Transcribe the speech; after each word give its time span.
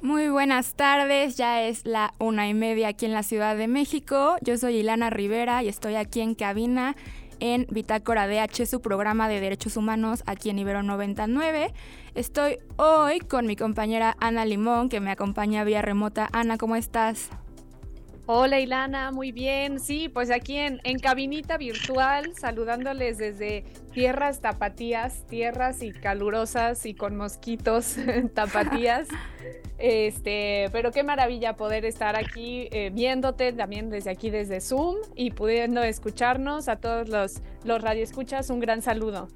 Muy 0.00 0.28
buenas 0.28 0.74
tardes, 0.74 1.36
ya 1.36 1.62
es 1.62 1.84
la 1.84 2.14
una 2.20 2.48
y 2.48 2.54
media 2.54 2.88
aquí 2.88 3.04
en 3.04 3.12
la 3.12 3.24
Ciudad 3.24 3.56
de 3.56 3.66
México. 3.66 4.36
Yo 4.42 4.56
soy 4.56 4.76
Ilana 4.76 5.10
Rivera 5.10 5.64
y 5.64 5.68
estoy 5.68 5.96
aquí 5.96 6.20
en 6.20 6.36
cabina 6.36 6.94
en 7.40 7.66
Bitácora 7.68 8.28
DH, 8.28 8.66
su 8.66 8.80
programa 8.80 9.28
de 9.28 9.40
derechos 9.40 9.76
humanos 9.76 10.22
aquí 10.26 10.50
en 10.50 10.60
Ibero 10.60 10.84
99. 10.84 11.72
Estoy 12.14 12.58
hoy 12.76 13.18
con 13.18 13.46
mi 13.46 13.56
compañera 13.56 14.16
Ana 14.20 14.44
Limón, 14.44 14.88
que 14.88 15.00
me 15.00 15.10
acompaña 15.10 15.64
vía 15.64 15.82
remota. 15.82 16.28
Ana, 16.32 16.58
¿cómo 16.58 16.76
estás? 16.76 17.30
Hola 18.30 18.60
Ilana, 18.60 19.10
muy 19.10 19.32
bien. 19.32 19.80
Sí, 19.80 20.10
pues 20.10 20.30
aquí 20.30 20.56
en, 20.56 20.82
en 20.84 20.98
cabinita 20.98 21.56
virtual, 21.56 22.34
saludándoles 22.38 23.16
desde 23.16 23.64
tierras 23.94 24.42
tapatías, 24.42 25.26
tierras 25.28 25.82
y 25.82 25.92
calurosas 25.92 26.84
y 26.84 26.92
con 26.92 27.16
mosquitos 27.16 27.96
tapatías. 28.34 29.08
Este, 29.78 30.68
pero 30.72 30.92
qué 30.92 31.02
maravilla 31.04 31.56
poder 31.56 31.86
estar 31.86 32.16
aquí 32.16 32.68
eh, 32.70 32.90
viéndote 32.92 33.54
también 33.54 33.88
desde 33.88 34.10
aquí, 34.10 34.28
desde 34.28 34.60
Zoom 34.60 34.96
y 35.14 35.30
pudiendo 35.30 35.82
escucharnos 35.82 36.68
a 36.68 36.76
todos 36.76 37.08
los, 37.08 37.40
los 37.64 37.80
radioescuchas. 37.80 38.50
Un 38.50 38.60
gran 38.60 38.82
saludo. 38.82 39.28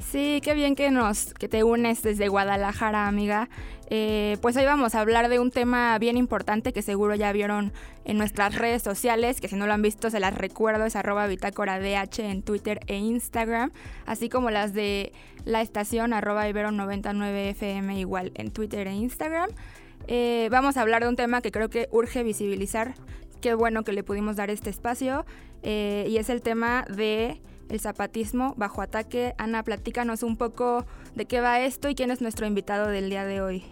Sí, 0.00 0.40
qué 0.42 0.54
bien 0.54 0.74
que 0.74 0.90
nos 0.90 1.34
que 1.34 1.48
te 1.48 1.64
unes 1.64 2.02
desde 2.02 2.28
Guadalajara, 2.28 3.08
amiga. 3.08 3.48
Eh, 3.90 4.38
pues 4.40 4.56
hoy 4.56 4.64
vamos 4.64 4.94
a 4.94 5.00
hablar 5.00 5.28
de 5.28 5.38
un 5.38 5.50
tema 5.50 5.98
bien 5.98 6.16
importante 6.16 6.72
que 6.72 6.82
seguro 6.82 7.14
ya 7.14 7.32
vieron 7.32 7.72
en 8.04 8.16
nuestras 8.16 8.54
redes 8.54 8.82
sociales, 8.82 9.40
que 9.40 9.48
si 9.48 9.56
no 9.56 9.66
lo 9.66 9.72
han 9.72 9.82
visto 9.82 10.10
se 10.10 10.20
las 10.20 10.34
recuerdo, 10.34 10.84
es 10.84 10.96
arroba 10.96 11.26
bitácora 11.26 11.78
DH 11.78 12.20
en 12.20 12.42
Twitter 12.42 12.80
e 12.86 12.96
Instagram, 12.96 13.72
así 14.06 14.28
como 14.28 14.50
las 14.50 14.72
de 14.72 15.12
la 15.44 15.60
estación 15.60 16.12
arroba 16.12 16.48
ibero99fm 16.48 17.98
igual 17.98 18.32
en 18.34 18.50
Twitter 18.50 18.86
e 18.86 18.94
Instagram. 18.94 19.50
Eh, 20.06 20.48
vamos 20.50 20.76
a 20.76 20.82
hablar 20.82 21.02
de 21.02 21.08
un 21.08 21.16
tema 21.16 21.40
que 21.40 21.50
creo 21.50 21.70
que 21.70 21.88
urge 21.90 22.22
visibilizar, 22.22 22.94
qué 23.40 23.54
bueno 23.54 23.84
que 23.84 23.92
le 23.92 24.02
pudimos 24.02 24.36
dar 24.36 24.50
este 24.50 24.70
espacio, 24.70 25.26
eh, 25.62 26.06
y 26.08 26.16
es 26.16 26.30
el 26.30 26.40
tema 26.40 26.84
de 26.88 27.40
el 27.68 27.80
zapatismo 27.80 28.54
bajo 28.56 28.82
ataque. 28.82 29.34
Ana, 29.38 29.62
platícanos 29.62 30.22
un 30.22 30.36
poco 30.36 30.84
de 31.14 31.26
qué 31.26 31.40
va 31.40 31.60
esto 31.60 31.88
y 31.88 31.94
quién 31.94 32.10
es 32.10 32.20
nuestro 32.20 32.46
invitado 32.46 32.88
del 32.88 33.10
día 33.10 33.24
de 33.24 33.40
hoy. 33.40 33.64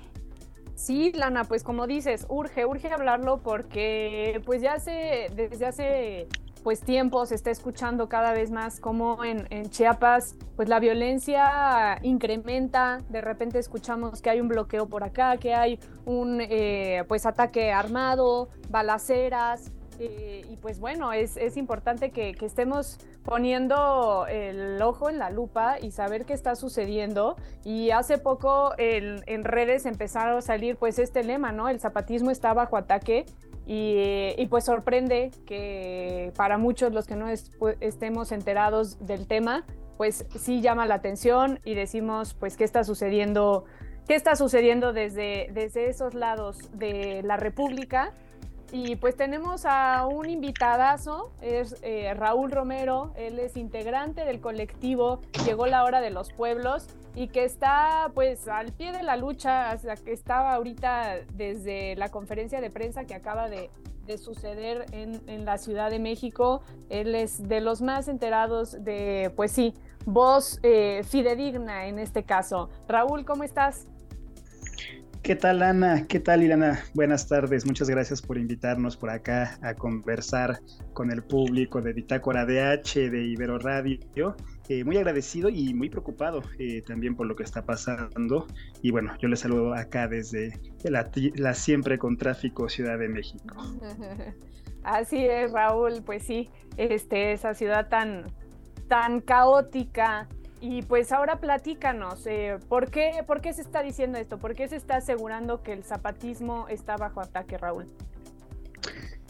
Sí, 0.74 1.12
Lana, 1.12 1.44
pues 1.44 1.62
como 1.62 1.86
dices, 1.86 2.26
urge, 2.28 2.66
urge 2.66 2.88
hablarlo 2.88 3.38
porque 3.38 4.42
pues 4.44 4.62
ya 4.62 4.74
hace, 4.74 5.30
desde 5.36 5.66
hace 5.66 6.28
pues 6.62 6.80
tiempo 6.80 7.26
se 7.26 7.34
está 7.34 7.50
escuchando 7.50 8.08
cada 8.08 8.32
vez 8.32 8.50
más 8.50 8.80
cómo 8.80 9.22
en, 9.24 9.70
Chiapas 9.70 10.36
pues 10.56 10.68
la 10.68 10.80
violencia 10.80 11.98
incrementa, 12.02 12.98
de 13.08 13.20
repente 13.20 13.58
escuchamos 13.58 14.22
que 14.22 14.30
hay 14.30 14.40
un 14.40 14.48
bloqueo 14.48 14.88
por 14.88 15.04
acá, 15.04 15.36
que 15.36 15.54
hay 15.54 15.78
un 16.04 16.40
eh, 16.40 17.04
pues 17.08 17.26
ataque 17.26 17.72
armado, 17.72 18.48
balaceras, 18.68 19.72
eh, 19.98 20.44
y 20.50 20.56
pues 20.56 20.80
bueno, 20.80 21.12
es, 21.12 21.36
es 21.36 21.56
importante 21.56 22.10
que, 22.10 22.34
que, 22.34 22.46
estemos 22.46 22.98
poniendo 23.24 24.26
el 24.28 24.80
ojo 24.82 25.10
en 25.10 25.18
la 25.18 25.30
lupa 25.30 25.78
y 25.80 25.90
saber 25.90 26.24
qué 26.24 26.32
está 26.32 26.56
sucediendo. 26.56 27.36
Y 27.64 27.90
hace 27.90 28.18
poco 28.18 28.72
en, 28.78 29.22
en 29.26 29.44
redes 29.44 29.86
empezaron 29.86 30.38
a 30.38 30.42
salir 30.42 30.76
pues 30.76 30.98
este 30.98 31.22
lema, 31.22 31.52
¿no? 31.52 31.68
El 31.68 31.80
zapatismo 31.80 32.30
está 32.30 32.52
bajo 32.54 32.76
ataque. 32.76 33.26
Y, 33.64 34.34
y, 34.36 34.46
pues 34.46 34.64
sorprende 34.64 35.30
que 35.46 36.32
para 36.36 36.58
muchos 36.58 36.92
los 36.92 37.06
que 37.06 37.14
no 37.14 37.28
estemos 37.28 38.32
enterados 38.32 38.98
del 39.06 39.28
tema, 39.28 39.64
pues 39.96 40.26
sí 40.36 40.60
llama 40.60 40.84
la 40.84 40.96
atención 40.96 41.60
y 41.64 41.74
decimos 41.74 42.34
pues 42.34 42.56
qué 42.56 42.64
está 42.64 42.82
sucediendo, 42.82 43.64
qué 44.08 44.16
está 44.16 44.34
sucediendo 44.34 44.92
desde, 44.92 45.48
desde 45.52 45.88
esos 45.88 46.14
lados 46.14 46.58
de 46.72 47.22
la 47.22 47.36
República 47.36 48.12
y 48.72 48.96
pues 48.96 49.16
tenemos 49.16 49.66
a 49.66 50.06
un 50.06 50.30
invitadazo, 50.30 51.30
es 51.42 51.76
eh, 51.82 52.14
Raúl 52.14 52.50
Romero, 52.50 53.12
él 53.16 53.38
es 53.38 53.56
integrante 53.58 54.24
del 54.24 54.40
colectivo 54.40 55.20
Llegó 55.44 55.66
la 55.66 55.84
hora 55.84 56.00
de 56.00 56.10
los 56.10 56.32
pueblos 56.32 56.86
y 57.14 57.28
que 57.28 57.44
está 57.44 58.10
pues 58.14 58.48
al 58.48 58.72
pie 58.72 58.92
de 58.92 59.02
la 59.02 59.16
lucha, 59.16 59.70
hasta 59.70 59.96
que 59.96 60.12
estaba 60.12 60.54
ahorita 60.54 61.16
desde 61.34 61.96
la 61.96 62.10
conferencia 62.10 62.62
de 62.62 62.70
prensa 62.70 63.04
que 63.04 63.14
acaba 63.14 63.48
de, 63.48 63.70
suceder 64.18 64.84
en, 64.92 65.44
la 65.46 65.56
Ciudad 65.56 65.90
de 65.90 65.98
México. 65.98 66.60
Él 66.90 67.14
es 67.14 67.48
de 67.48 67.60
los 67.60 67.80
más 67.80 68.08
enterados 68.08 68.84
de, 68.84 69.32
pues 69.36 69.52
sí, 69.52 69.74
voz 70.04 70.60
eh, 70.62 71.02
fidedigna 71.04 71.86
en 71.86 71.98
este 71.98 72.22
caso. 72.22 72.68
Raúl, 72.88 73.24
¿cómo 73.24 73.42
estás? 73.42 73.86
¿Qué 75.22 75.36
tal 75.36 75.62
Ana? 75.62 76.04
¿Qué 76.08 76.18
tal 76.18 76.42
Ilana? 76.42 76.82
Buenas 76.94 77.28
tardes, 77.28 77.64
muchas 77.64 77.88
gracias 77.88 78.20
por 78.20 78.38
invitarnos 78.38 78.96
por 78.96 79.08
acá 79.08 79.56
a 79.62 79.72
conversar 79.72 80.58
con 80.94 81.12
el 81.12 81.22
público 81.22 81.80
de 81.80 81.92
Bitácora 81.92 82.44
DH 82.44 83.08
de 83.08 83.22
Ibero 83.26 83.60
Radio. 83.60 84.34
Eh, 84.68 84.82
muy 84.82 84.96
agradecido 84.96 85.48
y 85.48 85.74
muy 85.74 85.88
preocupado 85.90 86.42
eh, 86.58 86.82
también 86.82 87.14
por 87.14 87.28
lo 87.28 87.36
que 87.36 87.44
está 87.44 87.64
pasando. 87.64 88.48
Y 88.82 88.90
bueno, 88.90 89.14
yo 89.20 89.28
les 89.28 89.38
saludo 89.38 89.74
acá 89.74 90.08
desde 90.08 90.58
la, 90.82 91.54
siempre 91.54 91.98
con 91.98 92.16
tráfico 92.16 92.68
Ciudad 92.68 92.98
de 92.98 93.08
México. 93.08 93.54
Así 94.82 95.24
es, 95.24 95.52
Raúl, 95.52 96.02
pues 96.04 96.24
sí, 96.24 96.50
este, 96.76 97.30
esa 97.30 97.54
ciudad 97.54 97.88
tan, 97.88 98.24
tan 98.88 99.20
caótica, 99.20 100.26
y 100.62 100.82
pues 100.82 101.10
ahora 101.10 101.40
platícanos, 101.40 102.24
eh, 102.26 102.56
¿por, 102.68 102.88
qué, 102.88 103.24
¿por 103.26 103.40
qué 103.40 103.52
se 103.52 103.62
está 103.62 103.82
diciendo 103.82 104.16
esto? 104.16 104.38
¿Por 104.38 104.54
qué 104.54 104.68
se 104.68 104.76
está 104.76 104.98
asegurando 104.98 105.64
que 105.64 105.72
el 105.72 105.82
zapatismo 105.82 106.68
está 106.68 106.96
bajo 106.96 107.20
ataque, 107.20 107.58
Raúl? 107.58 107.86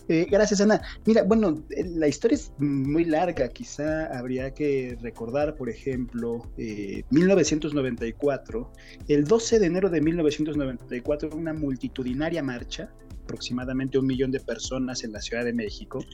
Eh, 0.09 0.27
gracias, 0.31 0.61
Ana. 0.61 0.83
Mira, 1.07 1.23
bueno, 1.23 1.63
eh, 1.71 1.85
la 1.85 2.07
historia 2.07 2.35
es 2.35 2.53
muy 2.59 3.07
larga. 3.07 3.49
Quizá 3.49 4.15
habría 4.15 4.53
que 4.53 4.99
recordar, 5.01 5.55
por 5.55 5.71
ejemplo, 5.71 6.47
1994, 6.59 8.71
el 9.09 9.25
12 9.25 9.59
de 9.59 9.67
enero 9.67 9.89
de 9.89 10.03
1994, 10.03 11.31
una 11.35 11.55
multitudinaria 11.55 12.43
marcha, 12.43 12.91
aproximadamente 13.23 13.99
un 13.99 14.07
millón 14.07 14.31
de 14.31 14.41
personas 14.41 15.05
en 15.05 15.13
la 15.13 15.21
Ciudad 15.21 15.45
de 15.45 15.53
México, 15.53 16.05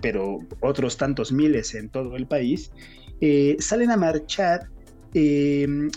pero 0.00 0.38
otros 0.60 0.96
tantos 0.96 1.32
miles 1.32 1.74
en 1.74 1.90
todo 1.90 2.16
el 2.16 2.26
país, 2.26 2.72
eh, 3.20 3.56
salen 3.58 3.90
a 3.90 3.96
marchar 3.96 4.60
Em, 5.12 5.90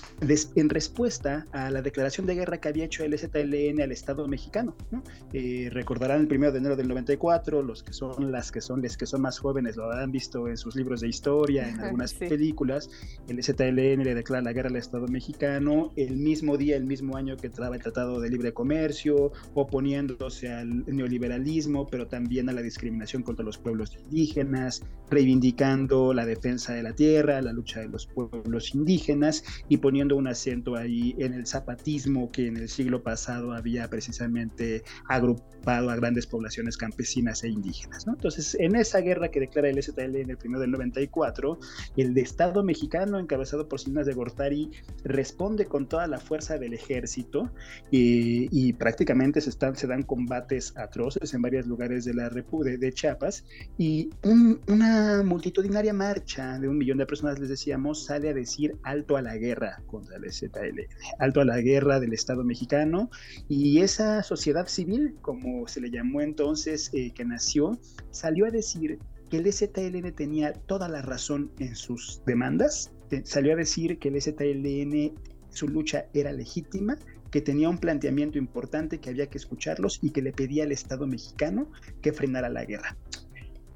en 0.55 0.69
respuesta 0.69 1.45
a 1.51 1.69
la 1.69 1.83
declaración 1.83 2.25
de 2.25 2.33
guerra 2.33 2.59
que 2.59 2.69
había 2.69 2.85
hecho 2.85 3.03
el 3.03 3.17
ZLN 3.17 3.81
al 3.81 3.91
Estado 3.91 4.27
mexicano. 4.27 4.75
Eh, 5.33 5.69
recordarán 5.71 6.21
el 6.21 6.27
primero 6.27 6.51
de 6.51 6.57
enero 6.57 6.75
del 6.75 6.87
94, 6.87 7.61
los 7.61 7.83
que 7.83 7.93
son 7.93 8.31
las 8.31 8.51
que 8.51 8.59
son 8.59 8.81
les 8.81 8.97
que 8.97 9.05
son 9.05 9.21
más 9.21 9.37
jóvenes 9.37 9.75
lo 9.75 9.85
habrán 9.85 10.11
visto 10.11 10.47
en 10.47 10.57
sus 10.57 10.75
libros 10.75 11.01
de 11.01 11.09
historia, 11.09 11.69
en 11.69 11.79
algunas 11.79 12.15
películas. 12.15 12.89
El 13.27 13.43
ZLN 13.43 14.03
le 14.03 14.15
declara 14.15 14.41
la 14.41 14.53
guerra 14.53 14.69
al 14.69 14.77
Estado 14.77 15.07
mexicano 15.07 15.91
el 15.95 16.17
mismo 16.17 16.57
día, 16.57 16.75
el 16.75 16.85
mismo 16.85 17.15
año 17.15 17.37
que 17.37 17.49
traba 17.49 17.75
el 17.75 17.83
Tratado 17.83 18.19
de 18.19 18.29
Libre 18.29 18.51
Comercio, 18.53 19.31
oponiéndose 19.53 20.49
al 20.51 20.85
neoliberalismo, 20.87 21.85
pero 21.85 22.07
también 22.07 22.49
a 22.49 22.53
la 22.53 22.61
discriminación 22.61 23.21
contra 23.21 23.45
los 23.45 23.59
pueblos 23.59 23.95
indígenas, 24.05 24.81
reivindicando 25.11 26.13
la 26.13 26.25
defensa 26.25 26.73
de 26.73 26.81
la 26.81 26.93
tierra, 26.93 27.41
la 27.41 27.53
lucha 27.53 27.81
de 27.81 27.89
los 27.89 28.07
pueblos 28.07 28.73
indígenas 28.73 29.02
y 29.69 29.77
poniendo 29.77 30.15
un 30.15 30.27
acento 30.27 30.75
ahí 30.75 31.15
en 31.17 31.33
el 31.33 31.45
zapatismo 31.45 32.31
que 32.31 32.47
en 32.47 32.57
el 32.57 32.69
siglo 32.69 33.03
pasado 33.03 33.53
había 33.53 33.89
precisamente 33.89 34.83
agrupado 35.07 35.89
a 35.89 35.95
grandes 35.95 36.25
poblaciones 36.27 36.77
campesinas 36.77 37.43
e 37.43 37.49
indígenas. 37.49 38.05
Entonces, 38.07 38.55
en 38.59 38.75
esa 38.75 38.99
guerra 38.99 39.29
que 39.29 39.39
declara 39.39 39.69
el 39.69 39.81
STL 39.81 40.15
en 40.15 40.29
el 40.29 40.37
primero 40.37 40.61
del 40.61 40.71
94, 40.71 41.59
el 41.97 42.17
Estado 42.17 42.63
mexicano, 42.63 43.19
encabezado 43.19 43.67
por 43.67 43.79
Salinas 43.79 44.05
de 44.05 44.13
Gortari, 44.13 44.71
responde 45.03 45.65
con 45.65 45.87
toda 45.87 46.07
la 46.07 46.19
fuerza 46.19 46.57
del 46.57 46.73
ejército 46.73 47.51
y, 47.91 48.73
prácticamente 48.73 49.41
se, 49.41 49.49
están, 49.49 49.75
se 49.75 49.87
dan 49.87 50.03
combates 50.03 50.73
atroces 50.77 51.33
en 51.33 51.41
varios 51.41 51.67
lugares 51.67 52.05
de 52.05 52.13
la 52.13 52.29
República 52.29 52.77
de 52.77 52.91
Chiapas 52.91 53.45
y 53.77 54.09
una 54.23 55.23
multitudinaria 55.23 55.93
marcha 55.93 56.59
de 56.59 56.67
un 56.67 56.77
millón 56.77 56.97
de 56.97 57.05
personas, 57.05 57.39
les 57.39 57.49
decíamos, 57.49 58.05
sale 58.05 58.29
a 58.29 58.33
decir 58.33 58.75
alto 58.93 59.17
a 59.17 59.21
la 59.21 59.35
guerra 59.37 59.81
contra 59.87 60.17
el 60.17 60.31
ZLN, 60.31 60.87
alto 61.19 61.41
a 61.41 61.45
la 61.45 61.59
guerra 61.59 61.99
del 61.99 62.13
Estado 62.13 62.43
mexicano 62.43 63.09
y 63.49 63.79
esa 63.81 64.23
sociedad 64.23 64.67
civil, 64.67 65.15
como 65.21 65.67
se 65.67 65.81
le 65.81 65.89
llamó 65.89 66.21
entonces, 66.21 66.89
eh, 66.93 67.11
que 67.13 67.25
nació, 67.25 67.77
salió 68.11 68.45
a 68.45 68.51
decir 68.51 68.99
que 69.29 69.37
el 69.37 69.51
ZLN 69.51 70.13
tenía 70.13 70.53
toda 70.53 70.87
la 70.87 71.01
razón 71.01 71.51
en 71.59 71.75
sus 71.75 72.21
demandas, 72.25 72.91
salió 73.23 73.53
a 73.53 73.55
decir 73.55 73.97
que 73.99 74.09
el 74.09 74.21
ZLN, 74.21 75.13
su 75.49 75.67
lucha 75.67 76.05
era 76.13 76.31
legítima, 76.31 76.97
que 77.31 77.41
tenía 77.41 77.67
un 77.67 77.79
planteamiento 77.79 78.37
importante, 78.37 78.99
que 78.99 79.09
había 79.09 79.27
que 79.27 79.39
escucharlos 79.39 79.99
y 80.03 80.11
que 80.11 80.21
le 80.21 80.33
pedía 80.33 80.65
al 80.65 80.71
Estado 80.71 81.07
mexicano 81.07 81.67
que 82.01 82.13
frenara 82.13 82.49
la 82.49 82.63
guerra. 82.63 82.95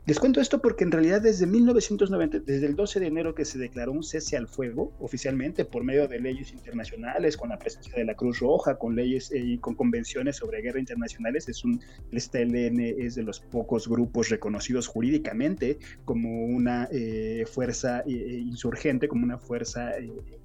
Les 0.08 0.20
cuento 0.20 0.40
esto 0.40 0.62
porque 0.62 0.86
en 0.86 0.92
realidad 0.94 1.22
desde 1.22 1.46
1990, 1.46 2.40
desde 2.40 2.66
el 2.66 2.78
12 2.78 3.02
de 3.02 3.08
enero 3.08 3.36
que 3.36 3.44
se 3.44 3.60
declaró 3.60 3.92
un 3.92 4.04
cese 4.04 4.38
al 4.38 4.48
fuego 4.48 4.94
oficialmente 5.02 5.66
por 5.66 5.84
medio 5.84 6.08
de 6.08 6.18
leyes 6.18 6.54
internacionales, 6.54 7.36
con 7.36 7.50
la 7.50 7.60
presencia 7.60 7.94
de 7.94 8.06
la 8.06 8.16
Cruz 8.16 8.40
Roja, 8.40 8.78
con 8.78 8.96
leyes 8.96 9.30
eh, 9.34 9.40
y 9.40 9.58
con 9.58 9.76
convenciones 9.76 10.38
sobre 10.38 10.62
guerra 10.62 10.80
internacionales, 10.80 11.50
es 11.50 11.62
un, 11.66 11.82
el 12.10 12.22
STLN 12.22 12.80
es 12.80 13.16
de 13.16 13.24
los 13.24 13.42
pocos 13.42 13.90
grupos 13.90 14.30
reconocidos 14.30 14.88
jurídicamente 14.88 15.78
como 16.06 16.46
una 16.46 16.88
eh, 16.90 17.44
fuerza 17.46 18.00
eh, 18.08 18.12
insurgente, 18.46 19.10
como 19.10 19.26
una 19.26 19.38
fuerza 19.38 19.92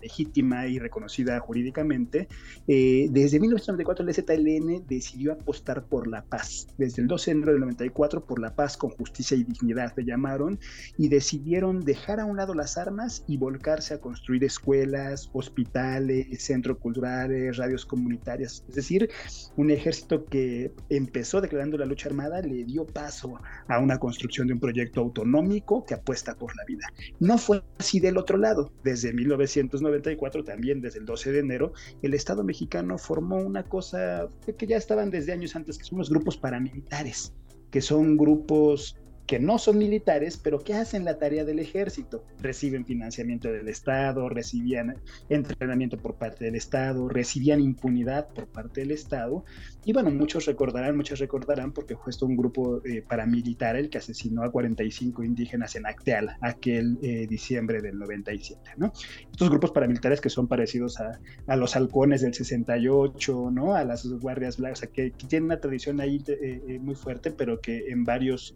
legítima 0.00 0.66
y 0.66 0.80
reconocida 0.80 1.38
jurídicamente. 1.38 2.26
desde 2.66 3.38
1994 3.38 4.04
el 4.04 4.12
STLN 4.12 4.86
decidió 4.88 5.34
apostar 5.34 5.84
por 5.84 6.08
la 6.08 6.24
paz, 6.24 6.66
desde 6.78 7.00
el 7.02 7.06
12 7.06 7.30
de 7.30 7.36
enero 7.36 7.52
del 7.52 7.60
94 7.60 8.24
por 8.24 8.40
la 8.40 8.56
paz 8.56 8.76
con 8.76 8.90
justicia 8.90 9.36
y 9.36 9.51
dignidad, 9.52 9.92
le 9.96 10.04
llamaron, 10.04 10.58
y 10.98 11.08
decidieron 11.08 11.80
dejar 11.80 12.20
a 12.20 12.24
un 12.24 12.36
lado 12.36 12.54
las 12.54 12.76
armas 12.78 13.24
y 13.26 13.36
volcarse 13.36 13.94
a 13.94 14.00
construir 14.00 14.44
escuelas, 14.44 15.30
hospitales, 15.32 16.26
centros 16.42 16.78
culturales, 16.78 17.56
radios 17.56 17.86
comunitarias. 17.86 18.64
Es 18.68 18.74
decir, 18.74 19.10
un 19.56 19.70
ejército 19.70 20.24
que 20.24 20.72
empezó 20.88 21.40
declarando 21.40 21.78
la 21.78 21.86
lucha 21.86 22.08
armada 22.08 22.40
le 22.40 22.64
dio 22.64 22.86
paso 22.86 23.38
a 23.68 23.78
una 23.78 23.98
construcción 23.98 24.46
de 24.46 24.54
un 24.54 24.60
proyecto 24.60 25.00
autonómico 25.00 25.84
que 25.84 25.94
apuesta 25.94 26.34
por 26.34 26.54
la 26.56 26.64
vida. 26.64 26.86
No 27.20 27.38
fue 27.38 27.62
así 27.78 28.00
del 28.00 28.18
otro 28.18 28.38
lado. 28.38 28.72
Desde 28.82 29.12
1994, 29.12 30.44
también 30.44 30.80
desde 30.80 30.98
el 30.98 31.06
12 31.06 31.32
de 31.32 31.38
enero, 31.38 31.72
el 32.02 32.14
Estado 32.14 32.44
mexicano 32.44 32.98
formó 32.98 33.36
una 33.36 33.64
cosa 33.64 34.28
que 34.58 34.66
ya 34.66 34.76
estaban 34.76 35.10
desde 35.10 35.32
años 35.32 35.56
antes, 35.56 35.78
que 35.78 35.84
son 35.84 35.98
los 35.98 36.10
grupos 36.10 36.36
paramilitares 36.36 37.32
que 37.70 37.80
son 37.80 38.18
grupos 38.18 38.96
que 39.26 39.38
no 39.38 39.58
son 39.58 39.78
militares, 39.78 40.36
pero 40.36 40.62
que 40.62 40.74
hacen 40.74 41.04
la 41.04 41.18
tarea 41.18 41.44
del 41.44 41.58
ejército. 41.58 42.24
Reciben 42.40 42.84
financiamiento 42.84 43.50
del 43.50 43.68
Estado, 43.68 44.28
recibían 44.28 44.96
entrenamiento 45.28 45.96
por 45.96 46.14
parte 46.14 46.44
del 46.44 46.56
Estado, 46.56 47.08
recibían 47.08 47.60
impunidad 47.60 48.28
por 48.28 48.46
parte 48.48 48.80
del 48.80 48.90
Estado. 48.90 49.44
Y 49.84 49.92
bueno, 49.92 50.10
muchos 50.10 50.46
recordarán, 50.46 50.96
muchos 50.96 51.18
recordarán, 51.18 51.72
porque 51.72 51.96
fue 51.96 52.10
esto 52.10 52.26
un 52.26 52.36
grupo 52.36 52.80
eh, 52.84 53.02
paramilitar 53.06 53.76
el 53.76 53.90
que 53.90 53.98
asesinó 53.98 54.42
a 54.42 54.50
45 54.50 55.24
indígenas 55.24 55.74
en 55.76 55.86
Acteal 55.86 56.36
aquel 56.40 56.98
eh, 57.02 57.26
diciembre 57.28 57.80
del 57.80 57.98
97. 57.98 58.60
¿no? 58.76 58.92
Estos 59.30 59.50
grupos 59.50 59.70
paramilitares 59.72 60.20
que 60.20 60.30
son 60.30 60.46
parecidos 60.46 61.00
a, 61.00 61.18
a, 61.46 61.56
los 61.56 61.74
halcones 61.76 62.22
del 62.22 62.34
68, 62.34 63.50
¿no? 63.52 63.74
a 63.74 63.84
las 63.84 64.06
guardias 64.06 64.56
blancas, 64.58 64.88
que, 64.92 65.10
tienen 65.28 65.44
una 65.44 65.60
tradición 65.60 66.00
ahí 66.00 66.22
eh, 66.26 66.78
muy 66.80 66.94
fuerte, 66.94 67.30
pero 67.30 67.60
que 67.60 67.86
en 67.88 68.04
varios 68.04 68.54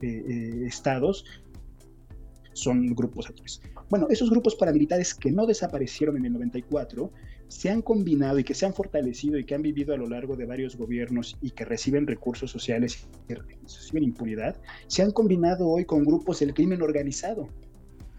estados 0.64 1.24
son 2.52 2.86
grupos 2.94 3.28
actores. 3.28 3.60
Bueno, 3.90 4.06
esos 4.10 4.30
grupos 4.30 4.54
paramilitares 4.56 5.14
que 5.14 5.30
no 5.30 5.46
desaparecieron 5.46 6.16
en 6.16 6.26
el 6.26 6.32
94 6.32 7.12
se 7.48 7.70
han 7.70 7.82
combinado 7.82 8.38
y 8.38 8.44
que 8.44 8.54
se 8.54 8.66
han 8.66 8.74
fortalecido 8.74 9.38
y 9.38 9.44
que 9.44 9.54
han 9.54 9.62
vivido 9.62 9.94
a 9.94 9.96
lo 9.96 10.08
largo 10.08 10.36
de 10.36 10.46
varios 10.46 10.76
gobiernos 10.76 11.36
y 11.40 11.50
que 11.50 11.64
reciben 11.64 12.06
recursos 12.06 12.50
sociales 12.50 13.06
y 13.28 13.34
reciben 13.34 14.02
impunidad, 14.02 14.56
se 14.88 15.02
han 15.02 15.12
combinado 15.12 15.68
hoy 15.68 15.84
con 15.84 16.04
grupos 16.04 16.40
del 16.40 16.54
crimen 16.54 16.82
organizado 16.82 17.48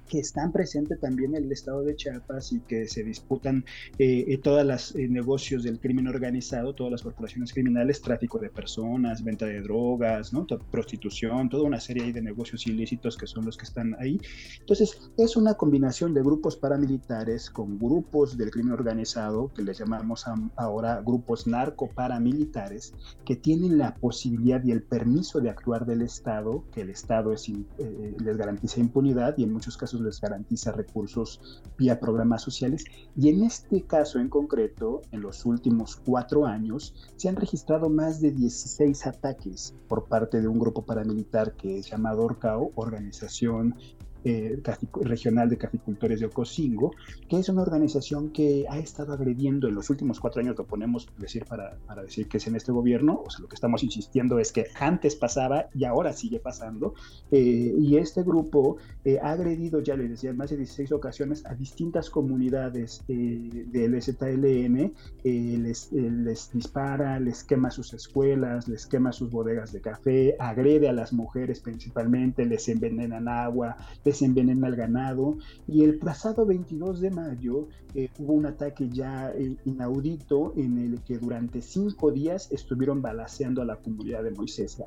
que 0.07 0.19
están 0.19 0.51
presentes 0.51 0.99
también 0.99 1.35
en 1.35 1.43
el 1.45 1.51
estado 1.51 1.83
de 1.83 1.95
Chiapas 1.95 2.51
y 2.53 2.59
que 2.61 2.87
se 2.87 3.03
disputan 3.03 3.65
eh, 3.97 4.25
eh 4.27 4.37
todos 4.37 4.65
los 4.65 4.95
eh, 4.95 5.07
negocios 5.07 5.63
del 5.63 5.79
crimen 5.79 6.07
organizado, 6.07 6.73
todas 6.73 6.91
las 6.91 7.01
corporaciones 7.01 7.53
criminales, 7.53 8.01
tráfico 8.01 8.39
de 8.39 8.49
personas, 8.49 9.23
venta 9.23 9.45
de 9.45 9.61
drogas, 9.61 10.33
¿no? 10.33 10.45
prostitución, 10.71 11.49
toda 11.49 11.63
una 11.63 11.79
serie 11.79 12.11
de 12.13 12.21
negocios 12.21 12.65
ilícitos 12.67 13.17
que 13.17 13.27
son 13.27 13.45
los 13.45 13.57
que 13.57 13.65
están 13.65 13.95
ahí. 13.99 14.19
Entonces, 14.59 15.11
es 15.17 15.35
una 15.35 15.55
combinación 15.55 16.13
de 16.13 16.21
grupos 16.21 16.55
paramilitares 16.55 17.49
con 17.49 17.77
grupos 17.77 18.37
del 18.37 18.51
crimen 18.51 18.73
organizado, 18.73 19.51
que 19.53 19.63
les 19.63 19.77
llamamos 19.77 20.25
ahora 20.55 21.01
grupos 21.05 21.47
narco-paramilitares, 21.47 22.93
que 23.25 23.35
tienen 23.35 23.77
la 23.77 23.95
posibilidad 23.95 24.63
y 24.63 24.71
el 24.71 24.83
permiso 24.83 25.39
de 25.39 25.49
actuar 25.49 25.85
del 25.85 26.01
Estado, 26.01 26.63
que 26.71 26.81
el 26.81 26.89
Estado 26.89 27.33
es, 27.33 27.49
eh, 27.49 28.15
les 28.23 28.37
garantiza 28.37 28.79
impunidad 28.79 29.37
y 29.37 29.43
en 29.43 29.53
muchos 29.53 29.77
casos 29.77 29.96
les 30.01 30.21
garantiza 30.21 30.71
recursos 30.71 31.61
vía 31.77 31.99
programas 31.99 32.41
sociales. 32.41 32.85
Y 33.15 33.29
en 33.29 33.43
este 33.43 33.83
caso 33.83 34.19
en 34.19 34.29
concreto, 34.29 35.01
en 35.11 35.21
los 35.21 35.45
últimos 35.45 35.95
cuatro 35.95 36.45
años, 36.45 36.93
se 37.15 37.29
han 37.29 37.35
registrado 37.35 37.89
más 37.89 38.21
de 38.21 38.31
16 38.31 39.07
ataques 39.07 39.75
por 39.87 40.07
parte 40.07 40.41
de 40.41 40.47
un 40.47 40.59
grupo 40.59 40.85
paramilitar 40.85 41.53
que 41.53 41.79
es 41.79 41.89
llamado 41.89 42.23
ORCAO, 42.23 42.71
Organización 42.75 43.75
eh, 44.23 44.61
regional 45.01 45.49
de 45.49 45.57
caficultores 45.57 46.19
de 46.19 46.25
Ocosingo, 46.25 46.91
que 47.29 47.39
es 47.39 47.49
una 47.49 47.61
organización 47.61 48.29
que 48.29 48.65
ha 48.69 48.77
estado 48.79 49.13
agrediendo 49.13 49.67
en 49.67 49.75
los 49.75 49.89
últimos 49.89 50.19
cuatro 50.19 50.41
años, 50.41 50.57
lo 50.57 50.65
ponemos 50.65 51.07
decir 51.17 51.45
para, 51.45 51.77
decir 52.03 52.27
que 52.27 52.37
es 52.37 52.47
en 52.47 52.55
este 52.55 52.71
gobierno, 52.71 53.21
o 53.25 53.29
sea, 53.29 53.41
lo 53.41 53.47
que 53.47 53.55
estamos 53.55 53.83
insistiendo 53.83 54.39
es 54.39 54.51
que 54.51 54.67
antes 54.79 55.15
pasaba 55.15 55.67
y 55.73 55.85
ahora 55.85 56.13
sigue 56.13 56.39
pasando, 56.39 56.93
eh, 57.31 57.73
y 57.77 57.97
este 57.97 58.23
grupo 58.23 58.77
eh, 59.05 59.19
ha 59.21 59.31
agredido, 59.31 59.81
ya 59.81 59.95
les 59.95 60.09
decía, 60.09 60.31
en 60.31 60.37
más 60.37 60.49
de 60.49 60.57
16 60.57 60.91
ocasiones 60.91 61.45
a 61.45 61.55
distintas 61.55 62.09
comunidades 62.09 63.03
del 63.07 64.01
ZLN, 64.01 64.93
les, 65.23 65.91
les 65.91 66.51
dispara, 66.51 67.19
les 67.19 67.43
quema 67.43 67.71
sus 67.71 67.93
escuelas, 67.93 68.67
les 68.67 68.85
quema 68.85 69.11
sus 69.11 69.29
bodegas 69.29 69.71
de 69.71 69.81
café, 69.81 70.35
agrede 70.39 70.89
a 70.89 70.93
las 70.93 71.13
mujeres 71.13 71.59
principalmente, 71.59 72.45
les 72.45 72.67
envenenan 72.69 73.27
agua, 73.27 73.77
les 74.07 74.21
envenena 74.21 74.67
el 74.67 74.75
ganado. 74.75 75.37
Y 75.67 75.83
el 75.83 75.99
pasado 75.99 76.45
22 76.45 77.01
de 77.01 77.11
mayo 77.11 77.67
eh, 77.93 78.09
hubo 78.19 78.33
un 78.33 78.45
ataque 78.45 78.89
ya 78.89 79.31
eh, 79.31 79.55
inaudito 79.65 80.53
en 80.55 80.77
el 80.77 81.01
que 81.01 81.17
durante 81.17 81.61
cinco 81.61 82.11
días 82.11 82.49
estuvieron 82.51 83.01
balaceando 83.01 83.61
a 83.61 83.65
la 83.65 83.75
comunidad 83.75 84.23
de 84.23 84.31
Moisés 84.31 84.81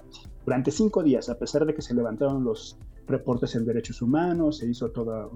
Durante 0.44 0.70
cinco 0.70 1.02
días, 1.02 1.28
a 1.28 1.38
pesar 1.38 1.66
de 1.66 1.74
que 1.74 1.82
se 1.82 1.94
levantaron 1.94 2.44
los 2.44 2.78
reportes 3.06 3.54
en 3.56 3.66
derechos 3.66 4.00
humanos, 4.00 4.58
se 4.58 4.66
hizo 4.70 4.90
toda 4.90 5.28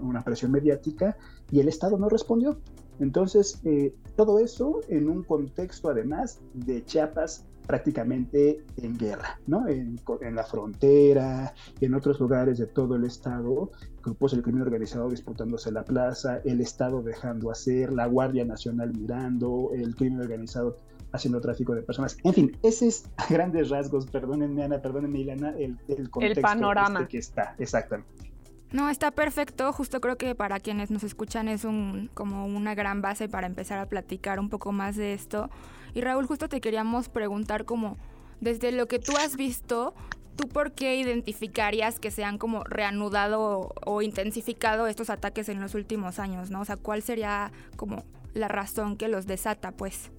una 0.00 0.22
presión 0.22 0.52
mediática 0.52 1.16
y 1.50 1.58
el 1.58 1.68
Estado 1.68 1.98
no 1.98 2.08
respondió. 2.08 2.60
Entonces, 3.00 3.60
eh, 3.64 3.92
todo 4.14 4.38
eso 4.38 4.80
en 4.88 5.08
un 5.08 5.24
contexto 5.24 5.90
además 5.90 6.40
de 6.54 6.84
Chiapas 6.84 7.44
prácticamente 7.66 8.64
en 8.76 8.96
guerra, 8.96 9.38
¿no? 9.46 9.66
En, 9.68 9.98
la 10.34 10.44
frontera, 10.44 11.54
en 11.80 11.94
otros 11.94 12.20
lugares 12.20 12.58
de 12.58 12.66
todo 12.66 12.96
el 12.96 13.04
estado, 13.04 13.70
grupos 14.02 14.32
del 14.32 14.42
crimen 14.42 14.62
organizado 14.62 15.08
disputándose 15.10 15.72
la 15.72 15.84
plaza, 15.84 16.40
el 16.44 16.60
estado 16.60 17.02
dejando 17.02 17.50
hacer, 17.50 17.92
la 17.92 18.06
Guardia 18.06 18.44
Nacional 18.44 18.92
mirando, 18.92 19.70
el 19.74 19.94
crimen 19.94 20.20
organizado 20.20 20.78
haciendo 21.12 21.40
tráfico 21.40 21.74
de 21.74 21.82
personas. 21.82 22.16
En 22.24 22.34
fin, 22.34 22.56
ese 22.62 22.88
es 22.88 23.04
a 23.16 23.26
grandes 23.28 23.70
rasgos, 23.70 24.06
perdónenme 24.06 24.62
Ana, 24.62 24.80
perdónenme 24.80 25.20
Ilana, 25.20 25.50
el, 25.58 25.78
el 25.88 26.10
contexto 26.10 26.40
el 26.40 26.42
panorama. 26.42 27.00
Este 27.00 27.10
que 27.10 27.18
está, 27.18 27.54
exactamente. 27.58 28.26
No, 28.72 28.90
está 28.90 29.10
perfecto. 29.10 29.72
Justo 29.72 30.00
creo 30.00 30.16
que 30.16 30.34
para 30.34 30.60
quienes 30.60 30.90
nos 30.90 31.04
escuchan 31.04 31.48
es 31.48 31.64
un 31.64 32.10
como 32.14 32.46
una 32.46 32.74
gran 32.74 33.00
base 33.00 33.28
para 33.28 33.46
empezar 33.46 33.78
a 33.78 33.86
platicar 33.86 34.40
un 34.40 34.50
poco 34.50 34.72
más 34.72 34.96
de 34.96 35.14
esto. 35.14 35.50
Y 35.96 36.02
Raúl, 36.02 36.26
justo 36.26 36.50
te 36.50 36.60
queríamos 36.60 37.08
preguntar 37.08 37.64
como 37.64 37.96
desde 38.42 38.70
lo 38.70 38.86
que 38.86 38.98
tú 38.98 39.16
has 39.16 39.34
visto, 39.34 39.94
¿tú 40.36 40.46
por 40.46 40.72
qué 40.72 40.96
identificarías 40.96 41.98
que 41.98 42.10
se 42.10 42.22
han 42.22 42.36
como 42.36 42.64
reanudado 42.64 43.72
o 43.86 44.02
intensificado 44.02 44.88
estos 44.88 45.08
ataques 45.08 45.48
en 45.48 45.58
los 45.58 45.74
últimos 45.74 46.18
años, 46.18 46.50
no? 46.50 46.60
O 46.60 46.64
sea, 46.66 46.76
¿cuál 46.76 47.00
sería 47.00 47.50
como 47.76 48.04
la 48.34 48.46
razón 48.46 48.98
que 48.98 49.08
los 49.08 49.26
desata, 49.26 49.72
pues? 49.72 50.10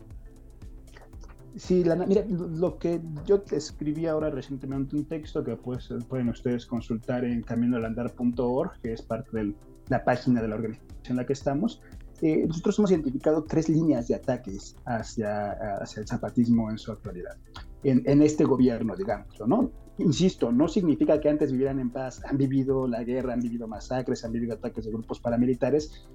Sí, 1.57 1.83
la, 1.83 1.95
mira, 1.95 2.23
lo 2.27 2.79
que 2.79 2.99
yo 3.27 3.41
te 3.41 3.57
escribí 3.57 4.07
ahora 4.07 4.31
recientemente 4.31 4.95
un 4.95 5.05
texto 5.05 5.43
que 5.43 5.57
pues, 5.57 5.93
pueden 6.09 6.29
ustedes 6.29 6.65
consultar 6.65 7.23
en 7.23 7.43
caminoalandar.org, 7.43 8.79
que 8.81 8.93
es 8.93 9.03
parte 9.03 9.29
de 9.37 9.53
la 9.89 10.03
página 10.03 10.41
de 10.41 10.47
la 10.47 10.55
organización 10.55 10.87
en 11.09 11.15
la 11.17 11.25
que 11.27 11.33
estamos. 11.33 11.83
Eh, 12.21 12.45
nosotros 12.47 12.79
hemos 12.79 12.91
identificado 12.91 13.43
tres 13.43 13.69
líneas 13.69 14.07
de 14.07 14.15
ataques 14.15 14.75
hacia, 14.85 15.51
hacia 15.81 16.01
el 16.01 16.07
zapatismo 16.07 16.69
en 16.71 16.77
su 16.77 16.91
actualidad, 16.91 17.37
en, 17.83 18.01
en 18.05 18.21
este 18.21 18.43
gobierno, 18.43 18.95
digamos, 18.95 19.27
¿no? 19.45 19.71
Insisto, 19.99 20.51
no 20.51 20.67
significa 20.67 21.19
que 21.19 21.29
antes 21.29 21.51
vivieran 21.51 21.79
en 21.79 21.89
paz, 21.89 22.21
han 22.25 22.37
vivido 22.37 22.87
la 22.87 23.03
guerra, 23.03 23.33
han 23.33 23.39
vivido 23.39 23.67
masacres, 23.67 24.23
han 24.23 24.31
vivido 24.31 24.53
ataques 24.53 24.85
de 24.85 24.91
grupos 24.91 25.19
paramilitares, 25.19 26.07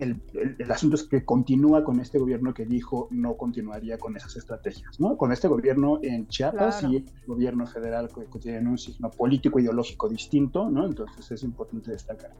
el, 0.00 0.70
asunto 0.70 0.96
es 0.96 1.02
que 1.04 1.24
continúa 1.24 1.84
con 1.84 2.00
este 2.00 2.18
gobierno 2.18 2.54
que 2.54 2.64
dijo 2.64 3.08
no 3.10 3.36
continuaría 3.36 3.98
con 3.98 4.16
esas 4.16 4.36
estrategias, 4.36 4.98
¿no? 4.98 5.16
Con 5.16 5.30
este 5.32 5.46
gobierno 5.46 5.98
en 6.02 6.26
Chiapas 6.26 6.82
y 6.84 6.96
el 6.96 7.04
gobierno 7.26 7.66
federal 7.66 8.08
que, 8.08 8.38
tienen 8.38 8.66
un 8.66 8.78
signo 8.78 9.10
político 9.10 9.60
ideológico 9.60 10.08
distinto, 10.08 10.70
¿no? 10.70 10.86
Entonces 10.86 11.30
es 11.30 11.42
importante 11.42 11.90
destacar. 11.90 12.32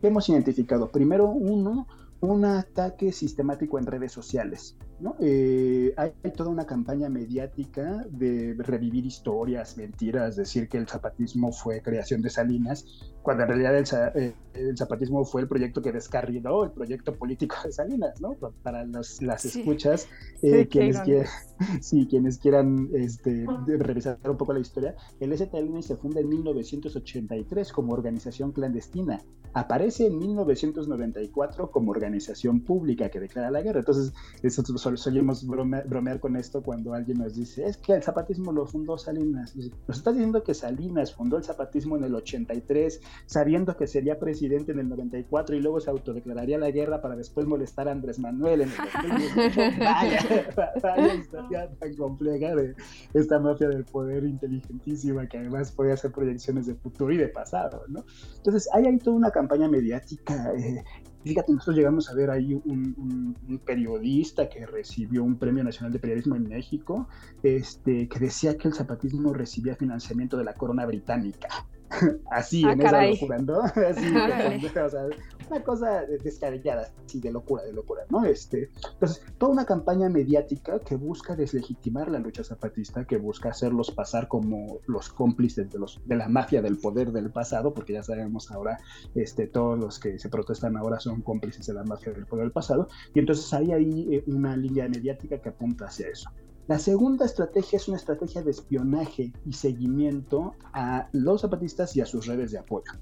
¿Qué 0.00 0.06
hemos 0.06 0.28
identificado? 0.28 0.88
Primero, 0.90 1.28
uno, 1.28 1.88
un 2.20 2.44
ataque 2.44 3.12
sistemático 3.12 3.78
en 3.78 3.86
redes 3.86 4.12
sociales. 4.12 4.76
¿no? 5.00 5.14
Eh, 5.20 5.94
hay, 5.96 6.12
toda 6.36 6.50
una 6.50 6.66
campaña 6.66 7.08
mediática 7.08 8.04
de 8.10 8.56
revivir 8.58 9.06
historias, 9.06 9.76
mentiras, 9.76 10.36
decir 10.36 10.68
que 10.68 10.78
el 10.78 10.88
zapatismo 10.88 11.52
fue 11.52 11.80
creación 11.80 12.20
de 12.20 12.30
Salinas, 12.30 12.84
cuando 13.22 13.44
en 13.44 13.48
realidad 13.50 13.76
el, 13.76 14.34
eh, 14.54 14.74
zapatismo 14.76 15.24
fue 15.24 15.42
el 15.42 15.48
proyecto 15.48 15.80
que 15.80 15.92
descarriló 15.92 16.64
el 16.64 16.72
proyecto 16.72 17.14
político 17.14 17.56
de 17.64 17.72
Salinas, 17.72 18.20
¿no? 18.20 18.34
Para 18.62 18.84
las 18.84 19.44
escuchas, 19.44 20.08
eh, 20.42 20.66
quienes, 20.68 20.98
quieran, 21.00 21.28
quienes 22.08 22.38
quieran 22.38 22.88
este, 22.94 23.46
revisar 23.66 24.18
un 24.24 24.36
poco 24.36 24.52
la 24.52 24.60
historia, 24.60 24.94
el 25.20 25.36
STLN 25.36 25.82
se 25.82 25.96
funda 25.96 26.20
en 26.20 26.28
1983 26.28 27.72
como 27.72 27.92
organización 27.92 28.52
clandestina, 28.52 29.20
aparece 29.52 30.06
en 30.06 30.18
1994 30.18 31.70
como 31.70 31.90
organización 31.90 32.60
pública 32.60 33.08
que 33.08 33.20
declara 33.20 33.50
la 33.50 33.62
guerra. 33.62 33.80
Entonces, 33.80 34.12
nosotros 34.42 35.00
solemos 35.00 35.46
bromear, 35.46 36.20
con 36.20 36.36
esto 36.36 36.62
cuando 36.62 36.94
alguien 36.94 37.18
nos 37.18 37.34
dice, 37.34 37.66
es 37.66 37.76
que 37.76 37.92
el 37.92 38.02
zapatismo 38.02 38.52
lo 38.52 38.66
fundó 38.66 38.98
Salinas. 38.98 39.54
Nos 39.56 39.98
está 39.98 40.12
diciendo 40.12 40.42
que 40.42 40.54
Salinas 40.54 41.14
fundó 41.14 41.36
el 41.36 41.44
zapatismo 41.44 41.96
en 41.96 42.04
el 42.04 42.14
83, 42.14 43.00
sabiendo 43.26 43.76
que 43.76 43.86
sería 43.86 44.18
presidente 44.18 44.72
en 44.72 44.80
el 44.80 44.88
94 44.88 45.56
y 45.56 45.60
luego 45.60 45.80
se 45.80 45.90
autodeclararía 45.90 46.58
la 46.58 46.70
guerra 46.70 47.00
para 47.00 47.16
después 47.16 47.46
molestar 47.46 47.88
a 47.88 47.92
Andrés 47.92 48.18
Manuel 48.18 48.62
en 48.62 48.68
el 48.70 49.78
vaya, 49.78 50.20
vaya 50.82 51.14
tan 51.48 51.94
compleja 51.96 52.54
de 52.54 52.74
esta 53.14 53.38
mafia 53.38 53.68
del 53.68 53.84
poder 53.84 54.24
inteligentísima 54.24 55.26
que 55.26 55.38
además 55.38 55.72
puede 55.72 55.92
hacer 55.92 56.12
proyecciones 56.12 56.66
de 56.66 56.74
futuro 56.74 57.12
y 57.12 57.16
de 57.16 57.28
pasado, 57.28 57.84
¿no? 57.88 58.04
Entonces, 58.36 58.68
hay 58.74 58.86
ahí 58.86 58.98
toda 58.98 59.16
una 59.16 59.30
campaña 59.30 59.68
mediática 59.68 60.52
eh, 60.56 60.82
Fíjate, 61.24 61.52
nosotros 61.52 61.76
llegamos 61.76 62.08
a 62.10 62.14
ver 62.14 62.30
ahí 62.30 62.54
un, 62.54 63.36
periodista 63.64 64.48
que 64.48 64.64
recibió 64.64 65.24
un 65.24 65.36
premio 65.36 65.64
nacional 65.64 65.92
de 65.92 65.98
periodismo 65.98 66.36
en 66.36 66.48
México, 66.48 67.08
este, 67.42 68.08
que 68.08 68.18
decía 68.18 68.56
que 68.56 68.68
el 68.68 68.74
zapatismo 68.74 69.32
recibía 69.34 69.74
financiamiento 69.74 70.36
de 70.36 70.44
la 70.44 70.54
corona 70.54 70.86
británica. 70.86 71.48
Así, 72.30 72.62
ah, 72.66 72.72
en 72.72 72.82
esa 72.82 73.06
locura, 73.06 73.38
¿no? 73.38 73.60
Así, 73.62 74.06
o 74.84 74.90
sea, 74.90 75.06
una 75.50 75.62
cosa 75.62 76.02
descabellada, 76.22 76.90
sí, 77.06 77.20
de 77.20 77.32
locura, 77.32 77.64
de 77.64 77.72
locura, 77.72 78.02
¿no? 78.10 78.24
Este, 78.24 78.70
entonces, 78.92 79.22
toda 79.38 79.52
una 79.52 79.64
campaña 79.64 80.08
mediática 80.08 80.78
que 80.80 80.96
busca 80.96 81.34
deslegitimar 81.34 82.10
la 82.10 82.18
lucha 82.18 82.44
zapatista, 82.44 83.04
que 83.04 83.16
busca 83.16 83.50
hacerlos 83.50 83.90
pasar 83.90 84.28
como 84.28 84.80
los 84.86 85.08
cómplices 85.08 85.70
de, 85.70 85.78
los, 85.78 86.00
de 86.04 86.16
la 86.16 86.28
mafia 86.28 86.60
del 86.60 86.78
poder 86.78 87.12
del 87.12 87.30
pasado, 87.30 87.72
porque 87.72 87.94
ya 87.94 88.02
sabemos 88.02 88.50
ahora, 88.50 88.78
este, 89.14 89.46
todos 89.46 89.78
los 89.78 89.98
que 89.98 90.18
se 90.18 90.28
protestan 90.28 90.76
ahora 90.76 91.00
son 91.00 91.22
cómplices 91.22 91.66
de 91.66 91.74
la 91.74 91.84
mafia 91.84 92.12
del 92.12 92.26
poder 92.26 92.44
del 92.44 92.52
pasado, 92.52 92.88
y 93.14 93.20
entonces 93.20 93.52
hay 93.54 93.72
ahí 93.72 94.14
eh, 94.14 94.24
una 94.26 94.56
línea 94.56 94.88
mediática 94.88 95.38
que 95.38 95.48
apunta 95.48 95.86
hacia 95.86 96.08
eso. 96.08 96.30
La 96.68 96.78
segunda 96.78 97.24
estrategia 97.24 97.78
es 97.78 97.88
una 97.88 97.96
estrategia 97.96 98.42
de 98.42 98.50
espionaje 98.50 99.32
y 99.44 99.52
seguimiento 99.54 100.54
a 100.72 101.08
los 101.12 101.40
zapatistas 101.40 101.96
y 101.96 102.00
a 102.02 102.06
sus 102.06 102.26
redes 102.26 102.52
de 102.52 102.58
apoyo 102.58 102.92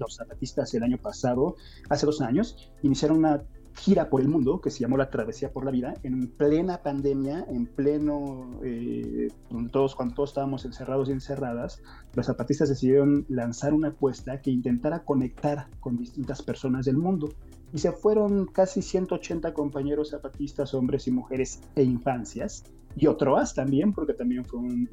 los 0.00 0.16
zapatistas 0.16 0.74
el 0.74 0.82
año 0.82 0.98
pasado, 0.98 1.56
hace 1.88 2.06
dos 2.06 2.20
años, 2.20 2.72
iniciaron 2.82 3.18
una 3.18 3.44
gira 3.76 4.10
por 4.10 4.20
el 4.20 4.28
mundo 4.28 4.60
que 4.60 4.70
se 4.70 4.80
llamó 4.80 4.96
la 4.96 5.10
Travesía 5.10 5.52
por 5.52 5.64
la 5.64 5.70
Vida, 5.70 5.94
en 6.02 6.28
plena 6.28 6.82
pandemia, 6.82 7.46
en 7.48 7.66
pleno, 7.66 8.58
eh, 8.64 9.28
todos, 9.70 9.94
cuando 9.94 10.14
todos 10.14 10.30
estábamos 10.30 10.64
encerrados 10.64 11.08
y 11.08 11.12
encerradas, 11.12 11.80
los 12.14 12.26
zapatistas 12.26 12.68
decidieron 12.68 13.24
lanzar 13.28 13.72
una 13.72 13.88
apuesta 13.88 14.40
que 14.42 14.50
intentara 14.50 15.04
conectar 15.04 15.68
con 15.78 15.96
distintas 15.96 16.42
personas 16.42 16.86
del 16.86 16.96
mundo. 16.96 17.28
Y 17.72 17.78
se 17.78 17.92
fueron 17.92 18.46
casi 18.46 18.82
180 18.82 19.54
compañeros 19.54 20.10
zapatistas, 20.10 20.74
hombres 20.74 21.06
y 21.06 21.12
mujeres 21.12 21.60
e 21.76 21.82
infancias, 21.82 22.64
y 22.96 23.06
otros 23.06 23.54
también, 23.54 23.92
porque 23.92 24.14
también 24.14 24.44
fue 24.44 24.58
un, 24.58 24.88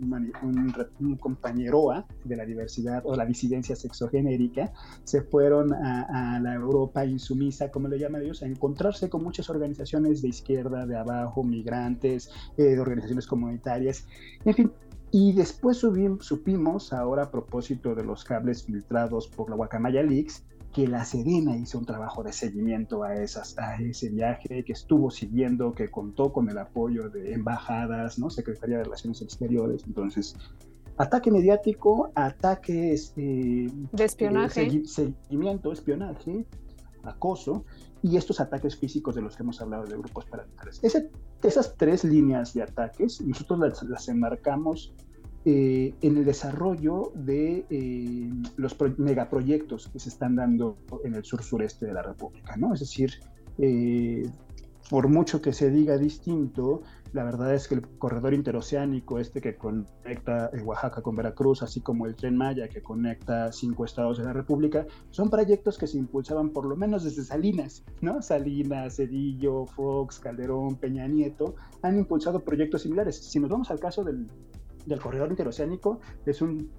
un, 1.00 1.16
compañero 1.16 2.06
de 2.24 2.36
la 2.36 2.46
diversidad 2.46 3.02
o 3.06 3.16
la 3.16 3.26
disidencia 3.26 3.76
sexogenérica, 3.76 4.72
se 5.04 5.22
fueron 5.22 5.74
a, 5.74 6.40
la 6.40 6.54
Europa 6.54 7.06
insumisa, 7.06 7.72
como 7.72 7.88
le 7.88 7.98
llaman 7.98 8.22
ellos, 8.22 8.44
a 8.44 8.46
encontrarse 8.46 9.10
con 9.10 9.24
muchas 9.24 9.50
organizaciones 9.50 10.22
de 10.22 10.30
izquierda, 10.30 10.86
de 10.86 10.96
abajo, 10.96 11.44
migrantes, 11.44 12.30
eh, 12.58 12.64
de 12.64 12.80
organizaciones 12.80 13.26
comunitarias, 13.26 14.06
en 14.46 14.54
fin. 14.54 14.72
Y 15.10 15.32
después 15.34 15.78
supimos, 15.78 16.94
ahora 16.94 17.24
a 17.24 17.32
propósito 17.32 17.96
de 17.96 18.04
los 18.04 18.26
cables 18.26 18.64
filtrados 18.64 19.28
por 19.28 19.50
la 19.50 19.56
Guacamaya 19.56 20.04
Leaks, 20.04 20.44
que 20.74 20.88
la 20.88 21.04
Sedena 21.06 21.58
hizo 21.58 21.80
un 21.80 21.86
trabajo 21.86 22.24
de 22.24 22.34
seguimiento 22.34 23.04
a, 23.04 23.16
esas, 23.16 23.58
a 23.58 23.76
ese 23.78 24.10
viaje, 24.10 24.64
que 24.64 24.74
estuvo 24.74 25.10
siguiendo, 25.10 25.74
que 25.74 25.90
contó 25.90 26.32
con 26.32 26.50
el 26.50 26.58
apoyo 26.58 27.10
de 27.10 27.34
embajadas, 27.34 28.20
¿no? 28.20 28.30
Secretaría 28.30 28.78
de 28.78 28.84
Relaciones 28.84 29.22
Exteriores. 29.22 29.84
Entonces, 29.88 30.36
ataque 30.98 31.32
mediático, 31.32 32.12
ataque 32.16 32.94
este, 32.94 33.72
de 33.92 34.04
espionaje. 34.04 34.86
seguimiento, 34.86 35.72
espionaje, 35.72 36.46
acoso 37.04 37.66
y 38.04 38.18
estos 38.18 38.40
ataques 38.40 38.76
físicos 38.76 39.16
de 39.16 39.22
los 39.22 39.36
que 39.36 39.44
hemos 39.44 39.62
hablado 39.62 39.86
de 39.86 39.98
grupos 39.98 40.26
paramilitares. 40.26 40.82
esas 41.44 41.76
tres 41.78 42.04
líneas 42.04 42.54
de 42.54 42.64
ataques, 42.64 43.22
nosotros 43.22 43.60
las, 43.60 43.84
las 43.84 44.08
enmarcamos 44.10 44.94
eh, 45.50 45.94
en 46.02 46.18
el 46.18 46.26
desarrollo 46.26 47.14
de 47.16 47.66
eh, 47.70 48.30
los 48.58 48.76
megaproyectos 48.98 49.88
que 49.88 49.98
se 49.98 50.10
están 50.10 50.36
dando 50.36 50.76
en 51.06 51.16
el 51.16 51.24
sur 51.24 51.42
sureste 51.42 51.86
de 51.86 51.94
la 51.94 52.02
República, 52.02 52.58
¿no? 52.58 52.74
Es 52.74 52.82
decir, 52.82 53.14
eh, 53.58 54.30
por 54.90 55.08
mucho 55.08 55.42
que 55.42 55.54
se 55.54 55.72
diga 55.72 55.98
distinto, 55.98 56.82
la 57.14 57.24
verdad 57.24 57.54
es 57.56 57.70
que 57.70 57.76
el 57.76 57.88
corredor 57.88 58.34
interoceánico, 58.34 59.20
este 59.20 59.40
que 59.40 59.56
conecta 59.56 60.52
Oaxaca 60.66 61.02
con 61.02 61.16
Veracruz, 61.16 61.64
así 61.64 61.80
como 61.80 62.08
el 62.08 62.18
tren 62.18 62.36
Maya 62.36 62.68
que 62.68 62.82
conecta 62.82 63.50
cinco 63.54 63.86
estados 63.86 64.18
de 64.18 64.26
la 64.26 64.34
República, 64.34 64.86
son 65.12 65.30
proyectos 65.30 65.78
que 65.78 65.88
se 65.88 65.98
impulsaban 65.98 66.50
por 66.50 66.66
lo 66.66 66.76
menos 66.76 67.06
desde 67.06 67.24
Salinas, 67.24 67.86
¿no? 68.02 68.22
Salinas, 68.22 68.98
Cedillo, 68.98 69.66
Fox, 69.66 70.20
Calderón, 70.20 70.76
Peña 70.76 71.08
Nieto, 71.08 71.56
han 71.84 71.98
impulsado 71.98 72.42
proyectos 72.42 72.82
similares. 72.82 73.16
Si 73.16 73.40
nos 73.40 73.50
vamos 73.50 73.72
al 73.72 73.80
caso 73.80 74.04
del, 74.04 74.28
del 74.88 75.00
corredor 75.02 75.30
interoceánico 75.30 76.00
es 76.26 76.42
un, 76.42 76.72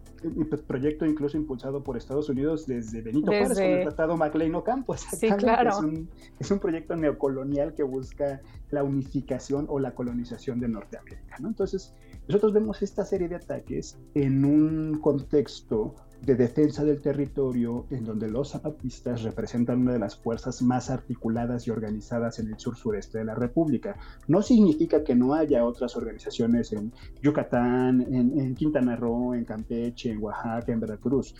proyecto 0.66 1.06
incluso 1.06 1.36
impulsado 1.36 1.84
por 1.84 1.96
Estados 1.96 2.28
Unidos 2.28 2.66
desde 2.66 3.02
Benito 3.02 3.30
Juárez 3.30 3.54
con 3.54 3.62
el 3.62 3.82
Tratado 3.84 4.16
MacLean 4.16 4.54
Ocampo. 4.56 4.96
Sí, 4.96 5.30
claro. 5.30 5.70
Es 5.70 5.76
un, 5.76 6.08
es 6.40 6.50
un 6.50 6.58
proyecto 6.58 6.96
neocolonial 6.96 7.74
que 7.74 7.84
busca 7.84 8.40
la 8.70 8.82
unificación 8.82 9.66
o 9.68 9.78
la 9.78 9.94
colonización 9.94 10.58
de 10.58 10.68
Norteamérica. 10.68 11.36
¿no? 11.38 11.48
Entonces, 11.48 11.94
nosotros 12.28 12.52
vemos 12.52 12.82
esta 12.82 13.06
serie 13.06 13.26
de 13.26 13.36
ataques 13.36 13.98
en 14.14 14.44
un 14.44 14.98
contexto 15.00 15.94
de 16.20 16.34
defensa 16.34 16.84
del 16.84 17.00
territorio 17.00 17.86
en 17.90 18.04
donde 18.04 18.28
los 18.28 18.50
zapatistas 18.50 19.22
representan 19.22 19.80
una 19.80 19.92
de 19.92 19.98
las 19.98 20.16
fuerzas 20.16 20.60
más 20.60 20.90
articuladas 20.90 21.66
y 21.66 21.70
organizadas 21.70 22.38
en 22.38 22.48
el 22.48 22.58
sur 22.58 22.76
sureste 22.76 23.18
de 23.18 23.24
la 23.24 23.34
República. 23.34 23.96
No 24.26 24.42
significa 24.42 25.04
que 25.04 25.14
no 25.14 25.32
haya 25.32 25.64
otras 25.64 25.96
organizaciones 25.96 26.72
en 26.72 26.92
Yucatán, 27.22 28.02
en, 28.02 28.38
en 28.38 28.54
Quintana 28.54 28.96
Roo, 28.96 29.34
en 29.34 29.44
Campeche, 29.44 30.10
en 30.10 30.22
Oaxaca, 30.22 30.70
en 30.72 30.80
Veracruz 30.80 31.34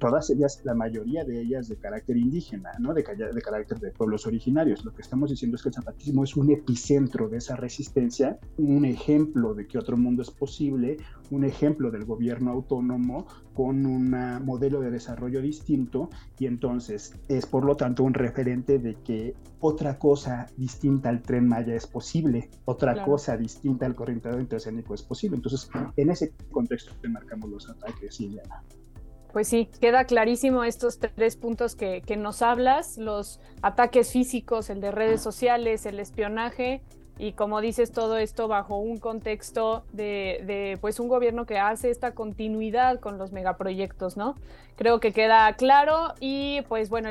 todas 0.00 0.30
ellas, 0.30 0.60
la 0.64 0.74
mayoría 0.74 1.24
de 1.24 1.40
ellas 1.40 1.68
de 1.68 1.76
carácter 1.76 2.16
indígena, 2.16 2.70
¿no? 2.80 2.92
de, 2.92 3.04
de 3.04 3.42
carácter 3.42 3.78
de 3.78 3.92
pueblos 3.92 4.26
originarios. 4.26 4.84
Lo 4.84 4.92
que 4.92 5.02
estamos 5.02 5.30
diciendo 5.30 5.56
es 5.56 5.62
que 5.62 5.68
el 5.68 5.74
zapatismo 5.76 6.24
es 6.24 6.36
un 6.36 6.50
epicentro 6.50 7.28
de 7.28 7.38
esa 7.38 7.54
resistencia, 7.54 8.40
un 8.56 8.84
ejemplo 8.84 9.54
de 9.54 9.68
que 9.68 9.78
otro 9.78 9.96
mundo 9.96 10.22
es 10.22 10.30
posible, 10.30 10.96
un 11.30 11.44
ejemplo 11.44 11.90
del 11.92 12.04
gobierno 12.04 12.50
autónomo 12.50 13.26
con 13.54 13.86
un 13.86 14.10
modelo 14.44 14.80
de 14.80 14.90
desarrollo 14.90 15.42
distinto 15.42 16.08
y 16.38 16.46
entonces 16.46 17.14
es 17.28 17.46
por 17.46 17.64
lo 17.64 17.76
tanto 17.76 18.02
un 18.02 18.14
referente 18.14 18.78
de 18.78 18.94
que 18.94 19.34
otra 19.60 19.98
cosa 19.98 20.46
distinta 20.56 21.10
al 21.10 21.20
tren 21.22 21.46
Maya 21.46 21.74
es 21.74 21.86
posible, 21.86 22.48
otra 22.64 23.04
cosa 23.04 23.36
distinta 23.36 23.84
al 23.84 23.94
corrientado 23.94 24.40
interoceánico 24.40 24.94
es 24.94 25.02
posible. 25.02 25.36
Entonces, 25.36 25.68
en 25.96 26.10
ese 26.10 26.32
contexto 26.50 26.92
marcamos 27.08 27.50
los 27.50 27.68
ataques, 27.68 28.18
Liliana. 28.20 28.64
Pues 29.32 29.48
sí, 29.48 29.70
queda 29.80 30.04
clarísimo 30.04 30.64
estos 30.64 30.98
tres 30.98 31.36
puntos 31.36 31.76
que, 31.76 32.02
nos 32.16 32.42
hablas, 32.42 32.98
los 32.98 33.40
ataques 33.62 34.10
físicos, 34.10 34.70
el 34.70 34.80
de 34.80 34.90
redes 34.90 35.22
sociales, 35.22 35.86
el 35.86 36.00
espionaje 36.00 36.82
y 37.16 37.32
como 37.32 37.60
dices 37.60 37.92
todo 37.92 38.16
esto 38.16 38.48
bajo 38.48 38.78
un 38.78 38.98
contexto 38.98 39.84
de, 39.92 40.78
pues 40.80 40.98
un 40.98 41.08
gobierno 41.08 41.44
que 41.44 41.58
hace 41.58 41.90
esta 41.90 42.12
continuidad 42.12 42.98
con 42.98 43.18
los 43.18 43.30
megaproyectos, 43.30 44.16
¿no? 44.16 44.36
Creo 44.76 45.00
que 45.00 45.12
queda 45.12 45.52
claro 45.52 46.14
y 46.18 46.62
pues 46.62 46.88
bueno, 46.88 47.10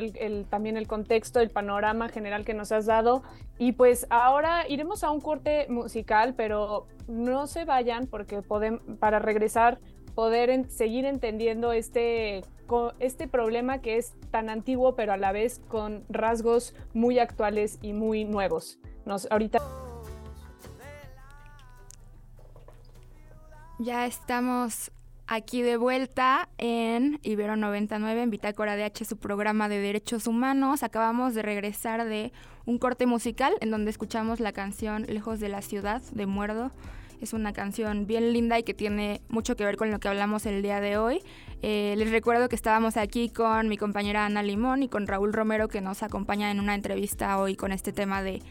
también 0.50 0.78
el 0.78 0.88
contexto, 0.88 1.40
el 1.40 1.52
panorama 1.52 2.10
general 2.10 2.44
que 2.44 2.56
nos 2.56 2.72
has 2.72 2.88
dado 2.88 3.22
y 3.60 3.74
pues 3.74 4.08
ahora 4.10 4.68
iremos 4.68 5.04
a 5.04 5.12
un 5.12 5.22
corte 5.22 5.68
musical, 5.70 6.34
pero 6.36 6.88
no 7.08 7.46
se 7.46 7.66
vayan 7.66 8.08
porque 8.08 8.42
podemos, 8.42 8.82
para 9.00 9.20
regresar 9.20 9.80
poder 10.20 10.70
seguir 10.70 11.06
entendiendo 11.06 11.72
este, 11.72 12.44
este 13.00 13.30
problema 13.30 13.78
que 13.78 13.96
es 13.96 14.12
tan 14.32 14.50
antiguo, 14.50 14.94
pero 14.94 15.14
a 15.14 15.18
la 15.18 15.32
vez 15.32 15.62
con 15.70 16.04
rasgos 16.10 16.76
muy 16.94 17.20
actuales 17.20 17.80
y 17.82 17.94
muy 17.94 18.26
nuevos. 18.26 18.80
Nos, 19.06 19.32
ahorita 19.32 19.60
Ya 23.80 24.06
estamos 24.06 24.92
aquí 25.26 25.62
de 25.62 25.78
vuelta 25.78 26.50
en 26.58 27.22
Ibero 27.24 27.56
99, 27.56 28.22
en 28.22 28.30
Bitácora 28.30 28.74
H, 28.74 29.06
su 29.06 29.16
programa 29.16 29.70
de 29.70 29.80
derechos 29.80 30.28
humanos. 30.28 30.84
Acabamos 30.84 31.34
de 31.34 31.44
regresar 31.44 32.04
de 32.04 32.34
un 32.66 32.78
corte 32.78 33.06
musical 33.06 33.54
en 33.62 33.72
donde 33.72 33.90
escuchamos 33.90 34.42
la 34.42 34.52
canción 34.52 35.04
Lejos 35.08 35.40
de 35.40 35.48
la 35.48 35.62
Ciudad 35.62 36.02
de 36.12 36.26
Muerdo. 36.26 36.74
Es 37.22 37.34
una 37.34 37.52
canción 37.52 38.08
bien 38.08 38.32
linda 38.32 38.58
y 38.58 38.64
que 38.64 38.74
tiene 38.74 39.22
mucho 39.28 39.56
que 39.56 39.66
ver 39.66 39.76
con 39.76 39.92
lo 39.92 40.00
que 40.00 40.08
hablamos 40.08 40.46
el 40.46 40.62
día 40.62 40.80
de 40.80 40.98
hoy. 40.98 41.22
Eh, 41.62 41.96
les 41.98 42.12
recuerdo 42.12 42.48
que 42.48 42.56
estábamos 42.56 42.96
aquí 42.96 43.30
con 43.30 43.68
mi 43.68 43.76
compañera 43.76 44.26
Ana 44.26 44.42
Limón 44.42 44.84
y 44.84 44.88
con 44.88 45.06
Raúl 45.06 45.34
Romero 45.34 45.68
que 45.68 45.82
nos 45.82 46.02
acompaña 46.02 46.50
en 46.50 46.62
una 46.62 46.76
entrevista 46.76 47.38
hoy 47.38 47.58
con 47.58 47.74
este 47.74 47.92
tema 47.92 48.24
de 48.24 48.42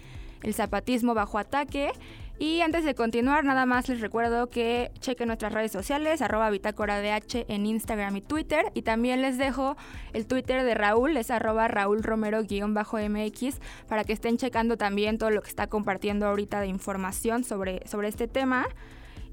el 0.42 0.52
zapatismo 0.52 1.14
bajo 1.14 1.38
ataque. 1.38 1.92
Y 2.40 2.60
antes 2.60 2.84
de 2.84 2.94
continuar, 2.94 3.44
nada 3.44 3.66
más 3.66 3.88
les 3.88 4.00
recuerdo 4.00 4.48
que 4.48 4.92
chequen 5.00 5.26
nuestras 5.26 5.52
redes 5.52 5.72
sociales, 5.72 6.22
arroba 6.22 6.50
bitácora 6.50 7.00
DH 7.00 7.46
en 7.48 7.66
Instagram 7.66 8.16
y 8.16 8.20
Twitter. 8.20 8.66
Y 8.74 8.82
también 8.82 9.22
les 9.22 9.38
dejo 9.38 9.76
el 10.12 10.26
Twitter 10.26 10.62
de 10.62 10.74
Raúl, 10.74 11.16
es 11.16 11.32
arroba 11.32 11.66
Raúl 11.66 12.04
Romero-MX, 12.04 13.58
para 13.88 14.04
que 14.04 14.12
estén 14.12 14.36
checando 14.36 14.76
también 14.76 15.18
todo 15.18 15.30
lo 15.30 15.42
que 15.42 15.48
está 15.48 15.66
compartiendo 15.66 16.26
ahorita 16.26 16.60
de 16.60 16.68
información 16.68 17.42
sobre, 17.42 17.82
sobre 17.88 18.06
este 18.06 18.28
tema. 18.28 18.68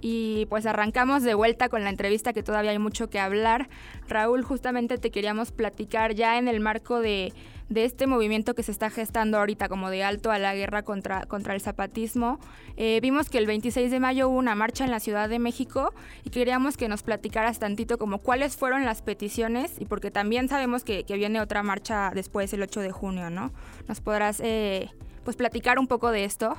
Y 0.07 0.45
pues 0.51 0.67
arrancamos 0.67 1.23
de 1.23 1.33
vuelta 1.33 1.67
con 1.67 1.83
la 1.83 1.89
entrevista 1.89 2.31
que 2.31 2.43
todavía 2.43 2.69
hay 2.69 2.77
mucho 2.77 3.09
que 3.09 3.19
hablar. 3.19 3.69
Raúl, 4.07 4.43
justamente 4.43 4.99
te 4.99 5.09
queríamos 5.09 5.51
platicar 5.51 6.13
ya 6.13 6.37
en 6.37 6.47
el 6.47 6.59
marco 6.59 6.99
de, 6.99 7.33
este 7.73 8.05
movimiento 8.05 8.53
que 8.53 8.61
se 8.61 8.71
está 8.71 8.91
gestando 8.91 9.39
ahorita 9.39 9.67
como 9.67 9.89
de 9.89 10.03
alto 10.03 10.29
a 10.29 10.37
la 10.37 10.53
guerra 10.53 10.83
contra, 10.83 11.25
contra 11.25 11.55
el 11.55 11.59
zapatismo. 11.59 12.39
Eh, 12.77 12.99
vimos 13.01 13.31
que 13.31 13.39
el 13.39 13.47
26 13.47 13.89
de 13.89 13.99
mayo 13.99 14.29
hubo 14.29 14.37
una 14.37 14.53
marcha 14.53 14.85
en 14.85 14.91
la 14.91 14.99
Ciudad 14.99 15.27
de 15.27 15.39
México 15.39 15.91
y 16.23 16.29
queríamos 16.29 16.77
que 16.77 16.87
nos 16.87 17.01
platicaras 17.01 17.57
tantito 17.57 17.97
como 17.97 18.19
cuáles 18.19 18.57
fueron 18.57 18.85
las 18.85 19.01
peticiones 19.01 19.73
y 19.79 19.85
porque 19.85 20.11
también 20.11 20.49
sabemos 20.49 20.83
que, 20.83 21.03
viene 21.07 21.41
otra 21.41 21.63
marcha 21.63 22.11
después 22.13 22.53
el 22.53 22.61
8 22.61 22.81
de 22.81 22.91
junio, 22.91 23.31
¿no? 23.31 23.53
¿Nos 23.87 24.01
podrás 24.01 24.39
eh, 24.39 24.91
pues 25.23 25.35
platicar 25.35 25.79
un 25.79 25.87
poco 25.87 26.11
de 26.11 26.25
esto? 26.25 26.55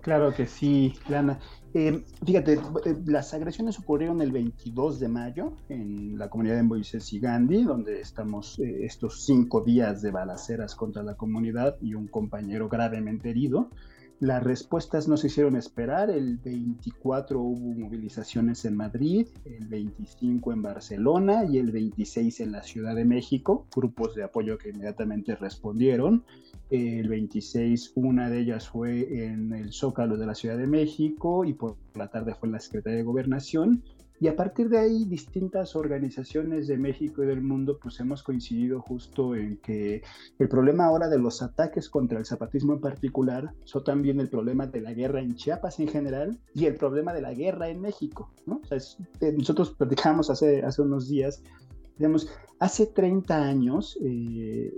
Claro 0.00 0.32
que 0.32 0.46
sí, 0.46 0.94
Lana. 1.08 1.40
Eh, 1.72 2.02
fíjate, 2.26 2.54
eh, 2.54 2.96
las 3.06 3.32
agresiones 3.32 3.78
ocurrieron 3.78 4.20
el 4.20 4.32
22 4.32 4.98
de 4.98 5.08
mayo 5.08 5.52
en 5.68 6.18
la 6.18 6.28
comunidad 6.28 6.56
de 6.56 6.64
Moisés 6.64 7.12
y 7.12 7.20
Gandhi, 7.20 7.62
donde 7.62 8.00
estamos 8.00 8.58
eh, 8.58 8.84
estos 8.84 9.24
cinco 9.24 9.60
días 9.60 10.02
de 10.02 10.10
balaceras 10.10 10.74
contra 10.74 11.04
la 11.04 11.14
comunidad 11.14 11.76
y 11.80 11.94
un 11.94 12.08
compañero 12.08 12.68
gravemente 12.68 13.30
herido. 13.30 13.70
Las 14.18 14.42
respuestas 14.42 15.08
no 15.08 15.16
se 15.16 15.28
hicieron 15.28 15.56
esperar. 15.56 16.10
El 16.10 16.38
24 16.38 17.40
hubo 17.40 17.72
movilizaciones 17.72 18.64
en 18.64 18.76
Madrid, 18.76 19.28
el 19.44 19.66
25 19.68 20.52
en 20.52 20.62
Barcelona 20.62 21.44
y 21.44 21.56
el 21.56 21.70
26 21.70 22.40
en 22.40 22.52
la 22.52 22.62
Ciudad 22.62 22.96
de 22.96 23.04
México, 23.06 23.66
grupos 23.74 24.14
de 24.16 24.24
apoyo 24.24 24.58
que 24.58 24.70
inmediatamente 24.70 25.36
respondieron. 25.36 26.24
El 26.70 27.08
26 27.08 27.92
una 27.96 28.30
de 28.30 28.40
ellas 28.40 28.68
fue 28.68 29.24
en 29.24 29.52
el 29.52 29.72
Zócalo 29.72 30.16
de 30.16 30.26
la 30.26 30.34
Ciudad 30.34 30.56
de 30.56 30.66
México 30.66 31.44
y 31.44 31.52
por 31.52 31.76
la 31.94 32.08
tarde 32.08 32.34
fue 32.34 32.48
en 32.48 32.52
la 32.52 32.60
Secretaría 32.60 32.98
de 32.98 33.04
Gobernación 33.04 33.82
y 34.22 34.28
a 34.28 34.36
partir 34.36 34.68
de 34.68 34.78
ahí, 34.78 35.06
distintas 35.06 35.74
organizaciones 35.74 36.66
de 36.66 36.76
México 36.76 37.24
y 37.24 37.26
del 37.26 37.40
mundo, 37.40 37.78
pues 37.82 37.98
hemos 38.00 38.22
coincidido 38.22 38.82
justo 38.82 39.34
en 39.34 39.56
que 39.56 40.02
el 40.38 40.46
problema 40.46 40.84
ahora 40.84 41.08
de 41.08 41.18
los 41.18 41.40
ataques 41.40 41.88
contra 41.88 42.18
el 42.18 42.26
zapatismo 42.26 42.74
en 42.74 42.82
particular 42.82 43.54
son 43.64 43.82
también 43.82 44.20
el 44.20 44.28
problema 44.28 44.66
de 44.66 44.82
la 44.82 44.92
guerra 44.92 45.22
en 45.22 45.36
Chiapas 45.36 45.80
en 45.80 45.88
general 45.88 46.38
y 46.54 46.66
el 46.66 46.74
problema 46.74 47.14
de 47.14 47.22
la 47.22 47.32
guerra 47.32 47.70
en 47.70 47.80
México, 47.80 48.30
¿no? 48.44 48.60
O 48.62 48.66
sea, 48.66 48.76
eh, 49.22 49.32
nosotros 49.32 49.70
platicamos 49.70 50.28
hace, 50.28 50.62
hace 50.62 50.82
unos 50.82 51.08
días, 51.08 51.42
digamos, 51.96 52.28
hace 52.58 52.88
30 52.88 53.42
años, 53.42 53.98
eh, 54.02 54.70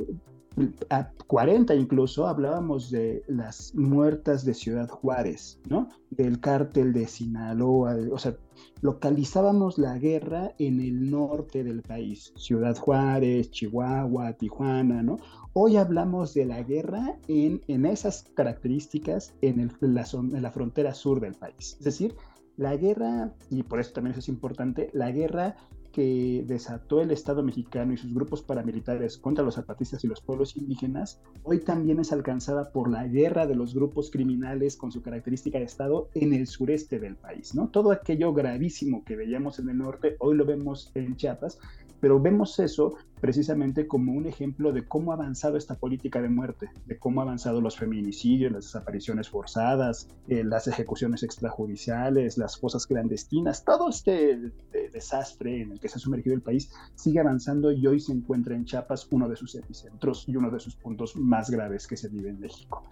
a 0.90 1.10
40 1.26 1.74
incluso, 1.74 2.26
hablábamos 2.26 2.90
de 2.90 3.22
las 3.26 3.74
muertas 3.74 4.44
de 4.44 4.54
Ciudad 4.54 4.88
Juárez, 4.88 5.60
¿no? 5.68 5.88
Del 6.10 6.40
cártel 6.40 6.92
de 6.92 7.06
Sinaloa, 7.06 7.96
o 8.10 8.18
sea, 8.18 8.36
localizábamos 8.80 9.78
la 9.78 9.98
guerra 9.98 10.52
en 10.58 10.80
el 10.80 11.10
norte 11.10 11.64
del 11.64 11.82
país, 11.82 12.32
Ciudad 12.36 12.76
Juárez, 12.76 13.50
Chihuahua, 13.50 14.34
Tijuana, 14.34 15.02
¿no? 15.02 15.18
Hoy 15.54 15.76
hablamos 15.76 16.34
de 16.34 16.46
la 16.46 16.62
guerra 16.62 17.18
en, 17.28 17.60
en 17.68 17.86
esas 17.86 18.24
características 18.34 19.34
en, 19.40 19.60
el, 19.60 19.72
la, 19.80 20.06
en 20.12 20.42
la 20.42 20.50
frontera 20.50 20.94
sur 20.94 21.20
del 21.20 21.34
país. 21.34 21.76
Es 21.78 21.84
decir, 21.84 22.14
la 22.56 22.76
guerra, 22.76 23.32
y 23.50 23.62
por 23.62 23.80
eso 23.80 23.92
también 23.92 24.12
eso 24.12 24.20
es 24.20 24.28
importante, 24.28 24.90
la 24.92 25.10
guerra 25.10 25.56
que 25.92 26.42
desató 26.46 27.00
el 27.00 27.10
Estado 27.10 27.42
mexicano 27.42 27.92
y 27.92 27.96
sus 27.96 28.12
grupos 28.14 28.42
paramilitares 28.42 29.18
contra 29.18 29.44
los 29.44 29.54
zapatistas 29.54 30.02
y 30.02 30.08
los 30.08 30.20
pueblos 30.20 30.56
indígenas, 30.56 31.20
hoy 31.44 31.60
también 31.60 32.00
es 32.00 32.12
alcanzada 32.12 32.72
por 32.72 32.90
la 32.90 33.06
guerra 33.06 33.46
de 33.46 33.54
los 33.54 33.74
grupos 33.74 34.10
criminales 34.10 34.76
con 34.76 34.90
su 34.90 35.02
característica 35.02 35.58
de 35.58 35.64
Estado 35.64 36.08
en 36.14 36.32
el 36.32 36.46
sureste 36.46 36.98
del 36.98 37.16
país. 37.16 37.54
¿no? 37.54 37.68
Todo 37.68 37.92
aquello 37.92 38.32
gravísimo 38.32 39.04
que 39.04 39.16
veíamos 39.16 39.58
en 39.58 39.68
el 39.68 39.78
norte, 39.78 40.16
hoy 40.18 40.36
lo 40.36 40.44
vemos 40.44 40.90
en 40.94 41.16
Chiapas, 41.16 41.58
pero 42.02 42.20
vemos 42.20 42.58
eso 42.58 42.96
precisamente 43.20 43.86
como 43.86 44.12
un 44.12 44.26
ejemplo 44.26 44.72
de 44.72 44.84
cómo 44.88 45.12
ha 45.12 45.14
avanzado 45.14 45.56
esta 45.56 45.76
política 45.76 46.20
de 46.20 46.28
muerte, 46.28 46.68
de 46.84 46.98
cómo 46.98 47.20
ha 47.20 47.22
avanzado 47.22 47.60
los 47.60 47.76
feminicidios, 47.76 48.50
las 48.50 48.64
desapariciones 48.64 49.28
forzadas, 49.28 50.08
eh, 50.26 50.42
las 50.42 50.66
ejecuciones 50.66 51.22
extrajudiciales, 51.22 52.38
las 52.38 52.58
fosas 52.58 52.88
clandestinas, 52.88 53.64
todo 53.64 53.88
este 53.88 54.50
desastre 54.92 55.62
en 55.62 55.70
el 55.70 55.78
que 55.78 55.88
se 55.88 55.98
ha 55.98 56.00
sumergido 56.00 56.34
el 56.34 56.42
país 56.42 56.72
sigue 56.96 57.20
avanzando 57.20 57.70
y 57.70 57.86
hoy 57.86 58.00
se 58.00 58.10
encuentra 58.10 58.56
en 58.56 58.64
Chiapas 58.64 59.06
uno 59.12 59.28
de 59.28 59.36
sus 59.36 59.54
epicentros 59.54 60.24
y 60.26 60.34
uno 60.34 60.50
de 60.50 60.58
sus 60.58 60.74
puntos 60.74 61.14
más 61.14 61.50
graves 61.50 61.86
que 61.86 61.96
se 61.96 62.08
vive 62.08 62.30
en 62.30 62.40
México. 62.40 62.82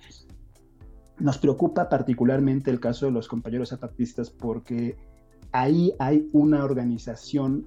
Nos 1.19 1.37
preocupa 1.39 1.89
particularmente 1.89 2.71
el 2.71 2.79
caso 2.79 3.07
de 3.07 3.13
los 3.13 3.27
compañeros 3.27 3.71
zapatistas 3.71 4.31
porque 4.31 4.97
ahí 5.51 5.93
hay 5.99 6.29
una 6.33 6.65
organización 6.65 7.67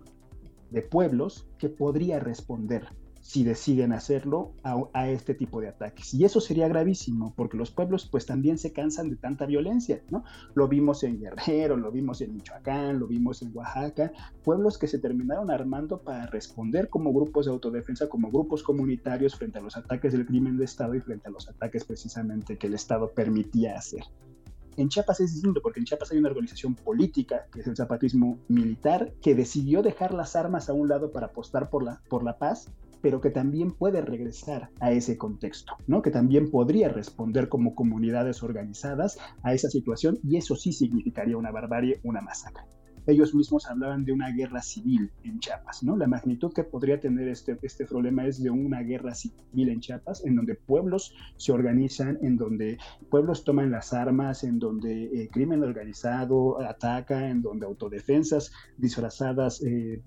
de 0.74 0.82
pueblos 0.82 1.48
que 1.58 1.70
podría 1.70 2.20
responder 2.20 2.88
si 3.24 3.46
deciden 3.46 3.94
hacerlo 3.94 4.52
a, 4.64 5.08
este 5.08 5.34
tipo 5.34 5.62
de 5.62 5.70
ataques. 5.70 6.14
Y 6.14 6.26
eso 6.26 6.42
sería 6.42 6.68
gravísimo, 6.68 7.34
porque 7.38 7.56
los 7.56 7.72
pueblos 7.72 8.06
pues 8.06 8.26
también 8.26 8.58
se 8.58 8.74
cansan 8.74 9.10
de 9.10 9.16
tanta 9.16 9.46
violencia, 9.46 10.02
¿no? 10.10 10.26
Lo 10.56 10.68
vimos 10.68 11.04
en 11.04 11.22
Guerrero, 11.22 11.78
lo 11.78 11.90
vimos 11.90 12.20
en 12.20 12.34
Michoacán, 12.34 13.00
lo 13.00 13.08
vimos 13.08 13.42
en 13.42 13.56
Oaxaca, 13.56 14.12
pueblos 14.44 14.78
que 14.78 14.88
se 14.88 15.00
terminaron 15.00 15.50
armando 15.50 16.02
para 16.02 16.26
responder 16.28 16.90
como 16.90 17.14
grupos 17.14 17.46
de 17.46 17.54
autodefensa, 17.54 18.10
como 18.10 18.30
grupos 18.30 18.62
comunitarios 18.62 19.36
frente 19.36 19.58
a 19.58 19.62
los 19.62 19.78
ataques 19.78 20.12
del 20.12 20.26
crimen 20.26 20.58
de 20.58 20.66
Estado 20.66 20.94
y 20.94 21.00
frente 21.00 21.30
a 21.30 21.32
los 21.32 21.48
ataques 21.48 21.86
precisamente 21.86 22.58
que 22.58 22.68
el 22.68 22.74
Estado 22.74 23.10
permitía 23.16 23.78
hacer. 23.78 24.04
En 24.76 24.90
Chiapas 24.90 25.20
es 25.20 25.34
distinto 25.34 25.62
porque 25.62 25.80
en 25.80 25.86
Chiapas 25.86 26.12
hay 26.12 26.18
una 26.18 26.30
organización 26.30 26.74
política, 26.76 27.48
que 27.52 27.62
es 27.62 27.68
el 27.68 27.76
zapatismo 27.76 28.40
militar, 28.48 29.14
que 29.22 29.36
decidió 29.36 29.84
dejar 29.84 30.14
las 30.14 30.36
armas 30.36 30.70
a 30.70 30.74
un 30.74 30.88
lado 30.88 31.12
para 31.12 31.28
apostar 31.28 31.70
por 31.70 31.84
la, 31.84 32.02
por 32.10 32.24
la 32.24 32.38
paz, 32.38 32.72
pero 33.02 33.22
que 33.22 33.30
también 33.30 33.72
puede 33.72 34.02
regresar 34.02 34.70
a 34.80 34.92
ese 34.92 35.18
contexto, 35.18 35.76
¿no? 35.88 36.02
que 36.02 36.10
también 36.10 36.50
podría 36.50 36.90
responder 36.90 37.50
como 37.50 37.76
comunidades 37.76 38.42
organizadas 38.42 39.20
a 39.44 39.54
esa 39.54 39.70
situación 39.70 40.20
y 40.24 40.38
eso 40.38 40.56
sí 40.56 40.72
significaría 40.72 41.38
una 41.38 41.52
barbarie, 41.52 42.00
una 42.04 42.22
masacre 42.22 42.64
ellos 43.08 43.34
mismos 43.36 43.66
hablaban 43.68 44.06
de 44.06 44.12
una 44.12 44.32
guerra 44.32 44.62
civil 44.62 45.12
en 45.24 45.40
Chiapas, 45.40 45.84
¿no? 45.84 45.98
La 45.98 46.08
magnitud 46.08 46.54
que 46.54 46.64
podría 46.64 47.00
tener 47.00 47.28
este, 47.28 47.58
este 47.62 47.86
problema 47.86 48.26
es 48.26 48.42
de 48.42 48.50
una 48.50 48.82
guerra 48.82 49.14
civil 49.14 49.70
en 49.70 49.80
Chiapas, 49.80 50.26
en 50.26 50.36
donde 50.36 50.56
pueblos 50.56 51.16
se 51.38 51.52
organizan, 51.52 52.18
en 52.22 52.38
donde 52.38 52.78
pueblos 53.10 53.44
toman 53.44 53.72
las 53.72 53.94
armas, 53.94 54.44
en 54.44 54.60
donde 54.60 55.04
eh, 55.06 55.30
crimen 55.32 55.64
organizado 55.64 56.62
ataca, 56.62 57.30
en 57.30 57.42
donde 57.42 57.66
autodefensas 57.66 58.52
disfrazadas 58.78 59.62
eh, 59.64 60.02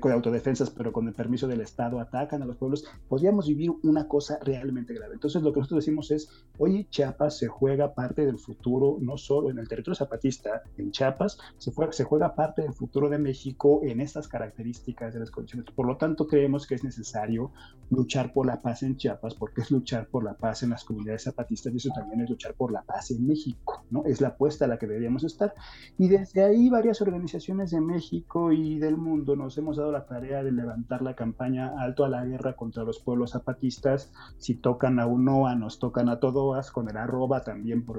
con 0.00 0.12
autodefensas, 0.12 0.70
pero 0.70 0.92
con 0.92 1.06
el 1.06 1.14
permiso 1.14 1.46
del 1.46 1.60
Estado, 1.60 2.00
atacan 2.00 2.42
a 2.42 2.46
los 2.46 2.56
pueblos, 2.56 2.84
podríamos 3.08 3.46
vivir 3.46 3.70
una 3.82 4.08
cosa 4.08 4.38
realmente 4.42 4.94
grave. 4.94 5.14
Entonces, 5.14 5.42
lo 5.42 5.52
que 5.52 5.60
nosotros 5.60 5.84
decimos 5.84 6.10
es, 6.10 6.28
hoy 6.58 6.86
Chiapas 6.90 7.38
se 7.38 7.46
juega 7.46 7.94
parte 7.94 8.24
del 8.24 8.38
futuro, 8.38 8.96
no 9.00 9.16
solo 9.16 9.50
en 9.50 9.58
el 9.58 9.68
territorio 9.68 9.94
zapatista, 9.94 10.62
en 10.78 10.90
Chiapas, 10.90 11.38
se 11.58 11.72
juega, 11.72 11.92
se 11.92 12.04
juega 12.04 12.34
parte 12.36 12.62
del 12.62 12.74
futuro 12.74 13.08
de 13.08 13.18
México 13.18 13.80
en 13.82 14.00
estas 14.00 14.28
características 14.28 15.12
de 15.12 15.20
las 15.20 15.32
condiciones. 15.32 15.68
Por 15.74 15.86
lo 15.86 15.96
tanto, 15.96 16.28
creemos 16.28 16.68
que 16.68 16.76
es 16.76 16.84
necesario 16.84 17.50
luchar 17.90 18.32
por 18.32 18.46
la 18.46 18.62
paz 18.62 18.84
en 18.84 18.96
Chiapas, 18.96 19.34
porque 19.34 19.62
es 19.62 19.72
luchar 19.72 20.06
por 20.06 20.22
la 20.22 20.34
paz 20.34 20.62
en 20.62 20.70
las 20.70 20.84
comunidades 20.84 21.24
zapatistas 21.24 21.72
y 21.72 21.78
eso 21.78 21.90
también 21.94 22.20
es 22.20 22.30
luchar 22.30 22.54
por 22.54 22.70
la 22.70 22.82
paz 22.82 23.10
en 23.10 23.26
México. 23.26 23.84
¿no? 23.90 24.04
Es 24.04 24.20
la 24.20 24.28
apuesta 24.28 24.66
a 24.66 24.68
la 24.68 24.78
que 24.78 24.86
deberíamos 24.86 25.24
estar. 25.24 25.54
Y 25.98 26.08
desde 26.08 26.44
ahí 26.44 26.68
varias 26.68 27.00
organizaciones 27.00 27.72
de 27.72 27.80
México 27.80 28.52
y 28.52 28.78
del 28.78 28.96
mundo 28.96 29.34
nos 29.34 29.58
hemos 29.58 29.78
dado 29.78 29.90
la 29.90 30.06
tarea 30.06 30.44
de 30.44 30.52
levantar 30.52 31.02
la 31.02 31.16
campaña 31.16 31.72
Alto 31.78 32.04
a 32.04 32.08
la 32.08 32.24
Guerra 32.24 32.54
contra 32.54 32.84
los 32.84 33.00
pueblos 33.00 33.32
zapatistas. 33.32 34.12
Si 34.38 34.54
tocan 34.54 35.00
a 35.00 35.06
UNOA, 35.06 35.56
nos 35.56 35.78
tocan 35.78 36.08
a 36.08 36.20
Todoas, 36.20 36.70
con 36.70 36.88
el 36.88 36.96
arroba 36.96 37.42
también 37.42 37.84
por 37.84 37.98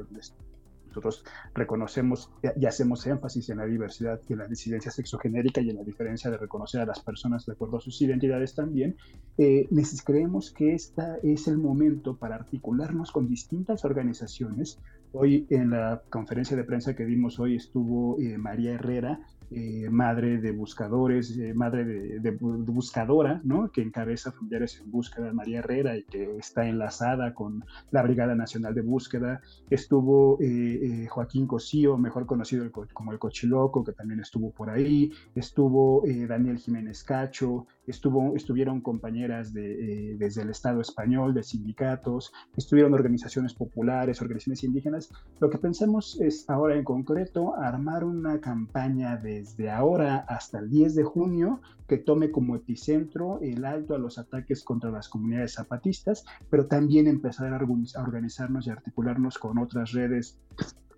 nosotros 0.98 1.24
reconocemos 1.54 2.32
y 2.60 2.66
hacemos 2.66 3.06
énfasis 3.06 3.50
en 3.50 3.58
la 3.58 3.66
diversidad 3.66 4.20
y 4.28 4.34
en 4.34 4.40
la 4.40 4.48
disidencia 4.48 4.92
sexogenérica 4.92 5.62
y 5.62 5.70
en 5.70 5.78
la 5.78 5.84
diferencia 5.84 6.32
de 6.32 6.38
reconocer 6.38 6.82
a 6.82 6.86
las 6.86 7.00
personas 7.02 7.46
de 7.46 7.54
acuerdo 7.54 7.78
a 7.78 7.82
sus 7.82 8.02
identidades 8.02 8.56
también, 8.56 8.96
eh, 9.38 9.68
creemos 10.04 10.52
que 10.52 10.74
este 10.74 11.04
es 11.24 11.48
el 11.48 11.58
momento 11.58 12.18
para 12.18 12.36
articularnos 12.36 13.12
con 13.12 13.28
distintas 13.28 13.86
organizaciones. 13.86 14.80
Hoy 15.14 15.46
en 15.50 15.70
la 15.70 16.02
conferencia 16.10 16.58
de 16.58 16.64
prensa 16.64 16.96
que 16.96 17.06
dimos 17.06 17.40
hoy 17.40 17.56
estuvo 17.56 18.20
eh, 18.20 18.38
María 18.38 18.74
Herrera, 18.74 19.20
eh, 19.50 19.88
madre 19.90 20.40
de 20.40 20.52
buscadores, 20.52 21.38
eh, 21.38 21.54
madre 21.54 21.86
de, 21.86 22.32
buscadora, 22.32 23.40
¿no? 23.46 23.72
que 23.72 23.82
encabeza 23.82 24.34
Familiares 24.34 24.82
en 24.84 24.92
Búsqueda, 24.92 25.32
María 25.32 25.60
Herrera, 25.60 25.96
y 25.96 26.04
que 26.04 26.38
está 26.38 26.68
enlazada 26.68 27.34
con 27.34 27.64
la 27.92 28.04
Brigada 28.04 28.36
Nacional 28.36 28.76
de 28.76 28.82
Búsqueda. 28.82 29.42
Estuvo 29.70 30.38
eh, 30.42 31.08
Joaquín 31.10 31.48
Cosío, 31.48 31.98
mejor 31.98 32.26
conocido 32.26 32.70
como 32.94 33.14
el 33.14 33.20
Cochiloco, 33.20 33.86
que 33.86 33.94
también 33.94 34.20
estuvo 34.20 34.52
por 34.52 34.70
ahí. 34.70 35.12
Estuvo 35.34 36.04
Daniel 36.28 36.58
Jiménez 36.58 37.04
Cacho, 37.04 37.68
estuvieron 37.88 38.82
compañeras 38.82 39.54
de, 39.54 40.15
desde 40.17 40.41
el 40.41 40.50
Estado 40.50 40.82
español, 40.82 41.34
de 41.34 41.43
sindicatos, 41.43 42.34
estuvieron 42.56 42.93
organizaciones 42.93 43.54
populares, 43.54 44.21
organizaciones 44.21 44.63
indígenas. 44.63 45.10
Lo 45.39 45.50
que 45.50 45.58
pensamos 45.58 46.19
es 46.19 46.50
ahora 46.50 46.76
en 46.76 46.84
concreto 46.84 47.56
armar 47.56 48.04
una 48.04 48.41
campaña 48.41 49.15
de 49.17 49.38
desde 49.38 49.69
ahora 49.69 50.26
hasta 50.28 50.60
el 50.60 50.69
10 50.69 50.95
de 50.95 51.04
junio 51.04 51.62
que 51.88 51.97
tome 51.97 52.32
como 52.32 52.56
epicentro 52.56 53.39
el 53.41 53.65
alto 53.65 53.93
a 53.93 54.00
los 54.00 54.17
ataques 54.17 54.63
contra 54.63 54.89
las 54.89 55.10
comunidades 55.10 55.54
zapatistas, 55.54 56.26
pero 56.50 56.65
también 56.65 57.08
empezar 57.08 57.54
a 57.54 58.02
organizarnos 58.02 58.67
y 58.67 58.71
articularnos 58.71 59.38
con 59.38 59.58
otras 59.58 59.91
redes 59.91 60.39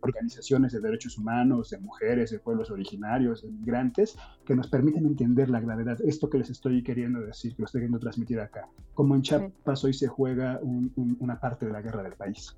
organizaciones 0.02 0.72
de 0.72 0.80
derechos 0.80 1.18
humanos, 1.18 1.70
de 1.70 1.78
mujeres, 1.78 2.32
de 2.32 2.40
pueblos 2.40 2.72
originarios, 2.72 3.42
de 3.42 3.50
migrantes, 3.50 4.18
que 4.46 4.56
nos 4.56 4.68
permiten 4.68 5.06
entender 5.06 5.50
la 5.50 5.60
gravedad. 5.60 5.98
Esto 6.04 6.30
que 6.30 6.38
les 6.38 6.50
estoy 6.50 6.84
queriendo 6.84 7.22
decir, 7.22 7.56
que 7.56 7.62
lo 7.62 7.66
estoy 7.66 7.80
queriendo 7.80 8.00
transmitir 8.00 8.40
acá. 8.40 8.68
Como 8.94 9.16
en 9.16 9.22
Chiapas 9.22 9.84
hoy 9.84 9.94
se 9.94 10.08
juega 10.08 10.60
una 10.64 11.40
parte 11.40 11.66
de 11.66 11.72
la 11.72 11.82
guerra 11.82 12.04
del 12.04 12.14
país. 12.14 12.56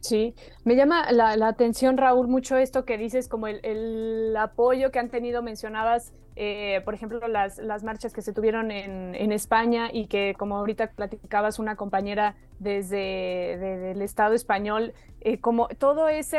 Sí, 0.00 0.34
me 0.64 0.76
llama 0.76 1.10
la, 1.12 1.32
atención, 1.48 1.96
Raúl, 1.96 2.28
mucho 2.28 2.56
esto 2.56 2.84
que 2.84 2.98
dices, 2.98 3.28
como 3.28 3.46
el, 3.48 4.34
apoyo 4.38 4.90
que 4.90 4.98
han 4.98 5.08
tenido, 5.08 5.42
mencionabas, 5.42 6.12
eh, 6.36 6.82
por 6.84 6.94
ejemplo, 6.94 7.26
las, 7.28 7.58
las, 7.58 7.82
marchas 7.82 8.12
que 8.12 8.22
se 8.22 8.32
tuvieron 8.32 8.70
en, 8.70 9.32
España 9.32 9.88
y 9.92 10.06
que, 10.06 10.34
como 10.38 10.56
ahorita 10.56 10.92
platicabas, 10.92 11.58
una 11.58 11.76
compañera 11.76 12.36
desde 12.58 13.92
el 13.92 14.02
Estado 14.02 14.34
español, 14.34 14.92
eh, 15.20 15.40
como 15.40 15.68
todo 15.68 16.08
ese 16.08 16.38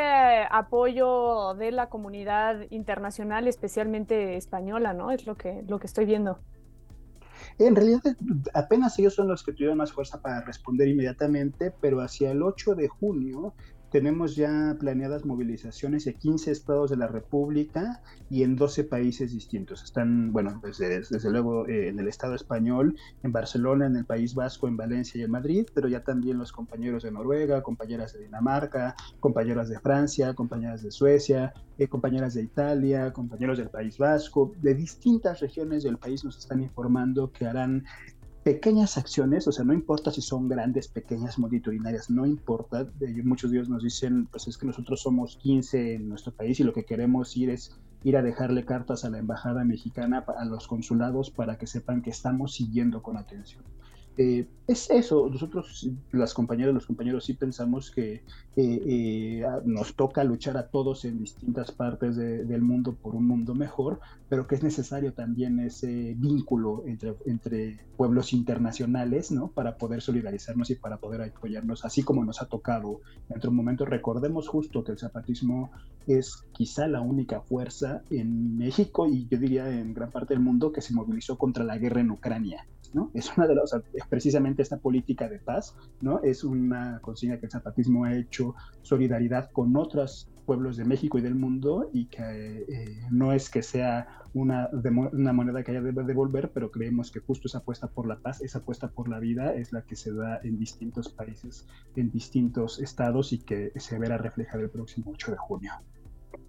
apoyo 0.49 1.55
de 1.55 1.71
la 1.71 1.89
comunidad 1.89 2.61
internacional, 2.69 3.47
especialmente 3.47 4.37
española, 4.37 4.93
¿no? 4.93 5.11
Es 5.11 5.25
lo 5.25 5.35
que, 5.35 5.63
lo 5.67 5.79
que 5.79 5.87
estoy 5.87 6.05
viendo. 6.05 6.39
En 7.59 7.75
realidad, 7.75 8.01
apenas 8.53 8.97
ellos 8.99 9.15
son 9.15 9.27
los 9.27 9.43
que 9.43 9.51
tuvieron 9.51 9.77
más 9.77 9.91
fuerza 9.91 10.21
para 10.21 10.41
responder 10.41 10.87
inmediatamente, 10.87 11.73
pero 11.81 12.01
hacia 12.01 12.31
el 12.31 12.43
8 12.43 12.75
de 12.75 12.87
junio 12.87 13.55
tenemos 13.97 14.35
ya 14.35 14.77
planeadas 14.79 15.25
movilizaciones 15.25 16.05
de 16.05 16.13
15 16.13 16.51
estados 16.51 16.91
de 16.91 16.97
la 16.97 17.07
República 17.07 18.03
y 18.29 18.43
en 18.43 18.55
12 18.55 18.83
países 18.83 19.31
distintos. 19.31 19.83
Están, 19.83 20.31
bueno, 20.31 20.61
desde, 20.63 20.99
desde 20.99 21.31
luego 21.31 21.67
eh, 21.67 21.87
en 21.87 21.97
el 21.97 22.07
Estado 22.07 22.35
español, 22.35 22.95
en 23.23 23.31
Barcelona, 23.31 23.87
en 23.87 23.95
el 23.95 24.05
País 24.05 24.35
Vasco, 24.35 24.67
en 24.67 24.77
Valencia 24.77 25.19
y 25.19 25.23
en 25.23 25.31
Madrid, 25.31 25.65
pero 25.73 25.87
ya 25.87 26.03
también 26.03 26.37
los 26.37 26.51
compañeros 26.51 27.01
de 27.01 27.11
Noruega, 27.11 27.63
compañeras 27.63 28.13
de 28.13 28.19
Dinamarca, 28.19 28.95
compañeras 29.19 29.67
de 29.67 29.79
Francia, 29.79 30.35
compañeras 30.35 30.83
de 30.83 30.91
Suecia, 30.91 31.55
eh, 31.79 31.87
compañeras 31.87 32.35
de 32.35 32.43
Italia, 32.43 33.11
compañeros 33.11 33.57
del 33.57 33.71
País 33.71 33.97
Vasco, 33.97 34.51
de 34.61 34.75
distintas 34.75 35.39
regiones 35.39 35.81
del 35.81 35.97
país 35.97 36.23
nos 36.23 36.37
están 36.37 36.61
informando 36.61 37.31
que 37.31 37.47
harán 37.47 37.83
pequeñas 38.47 38.97
acciones, 38.97 39.45
o 39.49 39.51
sea, 39.51 39.65
no 39.65 39.73
importa 39.73 40.09
si 40.09 40.21
son 40.21 40.47
grandes, 40.47 40.87
pequeñas, 40.87 41.37
multitudinarias, 41.37 42.09
no 42.09 42.25
importa. 42.25 42.87
muchos 43.25 43.51
ellos 43.51 43.67
nos 43.67 43.83
dicen, 43.83 44.27
pues 44.27 44.47
es 44.47 44.57
que 44.57 44.65
nosotros 44.65 45.01
somos 45.01 45.35
15 45.35 45.95
en 45.95 46.07
nuestro 46.07 46.31
país 46.31 46.57
y 46.61 46.63
lo 46.63 46.71
que 46.71 46.85
queremos 46.85 47.35
ir 47.35 47.49
es 47.49 47.75
ir 48.05 48.15
a 48.15 48.21
dejarle 48.21 48.63
cartas 48.63 49.03
a 49.03 49.09
la 49.09 49.17
embajada 49.17 49.65
mexicana, 49.65 50.19
a 50.19 50.45
los 50.45 50.65
consulados, 50.65 51.29
para 51.29 51.57
que 51.57 51.67
sepan 51.67 52.01
que 52.01 52.09
estamos 52.09 52.53
siguiendo 52.53 53.03
con 53.03 53.17
atención. 53.17 53.65
Eh, 54.17 54.47
es 54.67 54.89
eso, 54.89 55.29
nosotros, 55.29 55.87
las 56.11 56.33
compañeras, 56.33 56.73
los 56.73 56.87
compañeros, 56.87 57.23
sí 57.23 57.33
pensamos 57.33 57.89
que 57.89 58.15
eh, 58.15 58.23
eh, 58.55 59.45
nos 59.63 59.95
toca 59.95 60.23
luchar 60.25 60.57
a 60.57 60.67
todos 60.67 61.05
en 61.05 61.19
distintas 61.19 61.71
partes 61.71 62.17
del 62.17 62.61
mundo 62.61 62.95
por 62.95 63.15
un 63.15 63.25
mundo 63.25 63.55
mejor, 63.55 64.01
pero 64.27 64.45
que 64.45 64.55
es 64.55 64.63
necesario 64.63 65.13
también 65.13 65.59
ese 65.61 66.15
vínculo 66.17 66.83
entre, 66.85 67.15
entre 67.27 67.79
pueblos 67.95 68.33
internacionales, 68.33 69.31
¿no? 69.31 69.49
Para 69.49 69.77
poder 69.77 70.01
solidarizarnos 70.01 70.69
y 70.69 70.75
para 70.75 70.97
poder 70.97 71.21
apoyarnos, 71.21 71.85
así 71.85 72.03
como 72.03 72.25
nos 72.25 72.41
ha 72.41 72.47
tocado 72.47 72.99
en 73.29 73.37
otro 73.37 73.51
momento. 73.51 73.85
Recordemos 73.85 74.49
justo 74.49 74.83
que 74.83 74.91
el 74.91 74.97
zapatismo 74.97 75.71
es 76.07 76.43
quizá 76.51 76.87
la 76.87 76.99
única 76.99 77.41
fuerza 77.41 78.01
en 78.09 78.57
México 78.57 79.07
y 79.07 79.27
yo 79.27 79.37
diría 79.37 79.69
en 79.69 79.93
gran 79.93 80.11
parte 80.11 80.33
del 80.33 80.43
mundo 80.43 80.73
que 80.73 80.81
se 80.81 80.93
movilizó 80.93 81.37
contra 81.37 81.63
la 81.63 81.77
guerra 81.77 82.01
en 82.01 82.11
Ucrania. 82.11 82.65
Es 83.13 83.35
una 83.37 83.47
de 83.47 83.55
las, 83.55 83.75
precisamente 84.09 84.61
esta 84.61 84.77
política 84.77 85.27
de 85.29 85.39
paz, 85.39 85.75
¿no? 86.01 86.21
Es 86.23 86.43
una 86.43 86.99
consigna 87.01 87.39
que 87.39 87.45
el 87.47 87.51
zapatismo 87.51 88.05
ha 88.05 88.15
hecho 88.15 88.55
solidaridad 88.81 89.49
con 89.51 89.75
otros 89.75 90.29
pueblos 90.45 90.77
de 90.77 90.85
México 90.85 91.17
y 91.17 91.21
del 91.21 91.35
mundo 91.35 91.89
y 91.93 92.05
que 92.05 92.65
eh, 92.69 93.01
no 93.11 93.33
es 93.33 93.49
que 93.49 93.61
sea 93.61 94.07
una, 94.33 94.69
una 95.11 95.33
moneda 95.33 95.61
que 95.61 95.71
haya 95.71 95.81
de 95.81 95.91
devolver, 95.91 96.51
pero 96.53 96.71
creemos 96.71 97.11
que 97.11 97.19
justo 97.19 97.47
esa 97.47 97.59
apuesta 97.59 97.87
por 97.87 98.07
la 98.07 98.17
paz, 98.19 98.41
esa 98.41 98.59
apuesta 98.59 98.87
por 98.89 99.09
la 99.09 99.19
vida 99.19 99.53
es 99.53 99.73
la 99.73 99.81
que 99.81 99.95
se 99.95 100.13
da 100.13 100.39
en 100.43 100.57
distintos 100.57 101.09
países, 101.09 101.67
en 101.95 102.09
distintos 102.11 102.79
estados 102.79 103.33
y 103.33 103.39
que 103.39 103.73
se 103.75 103.99
verá 103.99 104.17
reflejada 104.17 104.63
el 104.63 104.69
próximo 104.69 105.11
8 105.11 105.31
de 105.31 105.37
junio. 105.37 105.71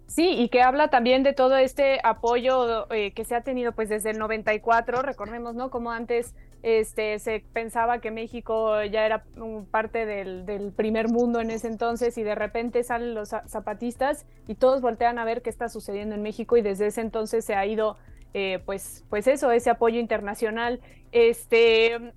Sí, 0.09 0.27
y 0.27 0.49
que 0.49 0.63
habla 0.63 0.87
también 0.87 1.21
de 1.21 1.33
todo 1.33 1.55
este 1.55 1.99
apoyo 2.03 2.91
eh, 2.91 3.11
que 3.11 3.25
se 3.25 3.35
ha 3.35 3.41
tenido 3.41 3.73
pues 3.73 3.89
desde 3.89 4.09
el 4.09 4.17
94, 4.17 5.03
recordemos, 5.03 5.53
¿no? 5.53 5.69
Como 5.69 5.91
antes 5.91 6.33
este, 6.63 7.19
se 7.19 7.43
pensaba 7.53 8.01
que 8.01 8.09
México 8.09 8.83
ya 8.85 9.05
era 9.05 9.23
parte 9.69 10.07
del, 10.07 10.73
primer 10.75 11.09
mundo 11.09 11.41
en 11.41 11.51
ese 11.51 11.67
entonces 11.67 12.17
y 12.17 12.23
de 12.23 12.33
repente 12.33 12.83
salen 12.83 13.13
los 13.13 13.29
zapatistas 13.29 14.25
y 14.47 14.55
todos 14.55 14.81
voltean 14.81 15.19
a 15.19 15.25
ver 15.25 15.43
qué 15.43 15.51
está 15.51 15.69
sucediendo 15.69 16.15
en 16.15 16.23
México 16.23 16.57
y 16.57 16.63
desde 16.63 16.87
ese 16.87 17.01
entonces 17.01 17.45
se 17.45 17.53
ha 17.53 17.63
ido 17.67 17.95
eh, 18.33 18.63
pues, 18.65 19.05
pues 19.11 19.27
eso, 19.27 19.51
ese 19.51 19.69
apoyo 19.69 19.99
internacional. 19.99 20.79
Este, 21.11 22.13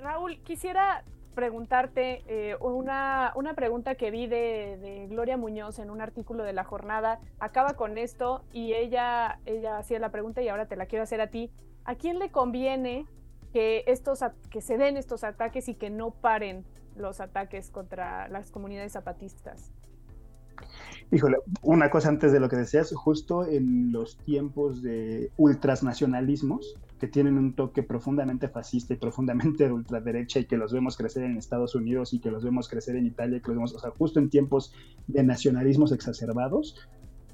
Raúl, 0.00 0.38
quisiera 0.44 1.04
preguntarte 1.34 2.22
eh, 2.26 2.56
una, 2.60 3.32
una, 3.36 3.54
pregunta 3.54 3.94
que 3.94 4.10
vi 4.10 4.26
de, 4.26 5.06
Gloria 5.10 5.36
Muñoz 5.36 5.78
en 5.78 5.90
un 5.90 6.00
artículo 6.00 6.44
de 6.44 6.52
La 6.52 6.64
Jornada. 6.64 7.20
Acaba 7.38 7.74
con 7.74 7.98
esto 7.98 8.44
y 8.52 8.72
ella, 8.72 9.40
ella 9.44 9.78
hacía 9.78 9.98
la 9.98 10.10
pregunta 10.10 10.42
y 10.42 10.48
ahora 10.48 10.66
te 10.66 10.76
la 10.76 10.86
quiero 10.86 11.02
hacer 11.02 11.20
a 11.20 11.28
ti. 11.28 11.50
¿A 11.84 11.96
quién 11.96 12.18
le 12.18 12.30
conviene 12.30 13.06
que, 13.52 13.84
estos, 13.86 14.20
que 14.50 14.60
se 14.60 14.78
den 14.78 14.96
estos 14.96 15.24
ataques 15.24 15.68
y 15.68 15.74
que 15.74 15.90
no 15.90 16.10
paren 16.10 16.64
los 16.96 17.20
ataques 17.20 17.70
contra 17.70 18.28
las 18.28 18.50
comunidades 18.50 18.92
zapatistas? 18.92 19.72
Híjole, 21.10 21.38
una 21.62 21.90
cosa 21.90 22.08
antes 22.08 22.32
de 22.32 22.40
lo 22.40 22.48
que 22.48 22.56
decías, 22.56 22.92
justo 22.94 23.46
en 23.46 23.92
los 23.92 24.16
tiempos 24.18 24.82
de 24.82 25.30
ultrasnacionalismos, 25.36 26.76
que 27.04 27.10
tienen 27.10 27.36
un 27.36 27.52
toque 27.52 27.82
profundamente 27.82 28.48
fascista 28.48 28.94
y 28.94 28.96
profundamente 28.96 29.64
de 29.64 29.72
ultraderecha 29.72 30.40
y 30.40 30.46
que 30.46 30.56
los 30.56 30.72
vemos 30.72 30.96
crecer 30.96 31.24
en 31.24 31.36
Estados 31.36 31.74
Unidos 31.74 32.14
y 32.14 32.18
que 32.18 32.30
los 32.30 32.42
vemos 32.42 32.66
crecer 32.66 32.96
en 32.96 33.04
Italia, 33.04 33.40
que 33.40 33.48
los 33.48 33.56
vemos, 33.56 33.74
o 33.74 33.78
sea, 33.78 33.90
justo 33.90 34.20
en 34.20 34.30
tiempos 34.30 34.72
de 35.06 35.22
nacionalismos 35.22 35.92
exacerbados, 35.92 36.78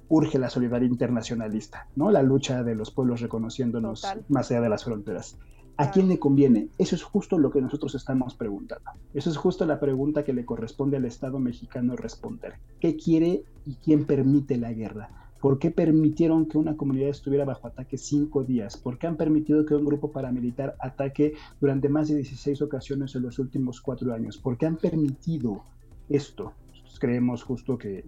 urge 0.08 0.40
la 0.40 0.50
solidaridad 0.50 0.90
internacionalista, 0.90 1.86
¿no? 1.94 2.10
La 2.10 2.24
lucha 2.24 2.64
de 2.64 2.74
los 2.74 2.90
pueblos 2.90 3.20
reconociéndonos 3.20 4.04
más 4.28 4.50
allá 4.50 4.62
de 4.62 4.68
las 4.70 4.82
fronteras. 4.82 5.38
¿A 5.76 5.92
quién 5.92 6.08
le 6.08 6.18
conviene? 6.18 6.70
Eso 6.76 6.96
es 6.96 7.04
justo 7.04 7.38
lo 7.38 7.52
que 7.52 7.62
nosotros 7.62 7.94
estamos 7.94 8.34
preguntando. 8.34 8.90
Eso 9.14 9.30
es 9.30 9.36
justo 9.36 9.66
la 9.66 9.78
pregunta 9.78 10.24
que 10.24 10.32
le 10.32 10.44
corresponde 10.44 10.96
al 10.96 11.04
Estado 11.04 11.38
mexicano 11.38 11.94
responder. 11.94 12.54
¿Qué 12.80 12.96
quiere 12.96 13.44
y 13.64 13.76
quién 13.76 14.04
permite 14.04 14.56
la 14.56 14.72
guerra? 14.72 15.29
¿Por 15.40 15.58
qué 15.58 15.70
permitieron 15.70 16.46
que 16.46 16.58
una 16.58 16.76
comunidad 16.76 17.08
estuviera 17.08 17.44
bajo 17.44 17.66
ataque 17.66 17.96
cinco 17.96 18.44
días? 18.44 18.76
¿Por 18.76 18.98
qué 18.98 19.06
han 19.06 19.16
permitido 19.16 19.64
que 19.64 19.74
un 19.74 19.84
grupo 19.84 20.12
paramilitar 20.12 20.76
ataque 20.80 21.34
durante 21.60 21.88
más 21.88 22.08
de 22.08 22.16
16 22.16 22.60
ocasiones 22.62 23.14
en 23.14 23.22
los 23.22 23.38
últimos 23.38 23.80
cuatro 23.80 24.12
años? 24.12 24.36
¿Por 24.38 24.58
qué 24.58 24.66
han 24.66 24.76
permitido 24.76 25.64
esto? 26.08 26.52
creemos 27.00 27.42
justo 27.42 27.78
que, 27.78 28.04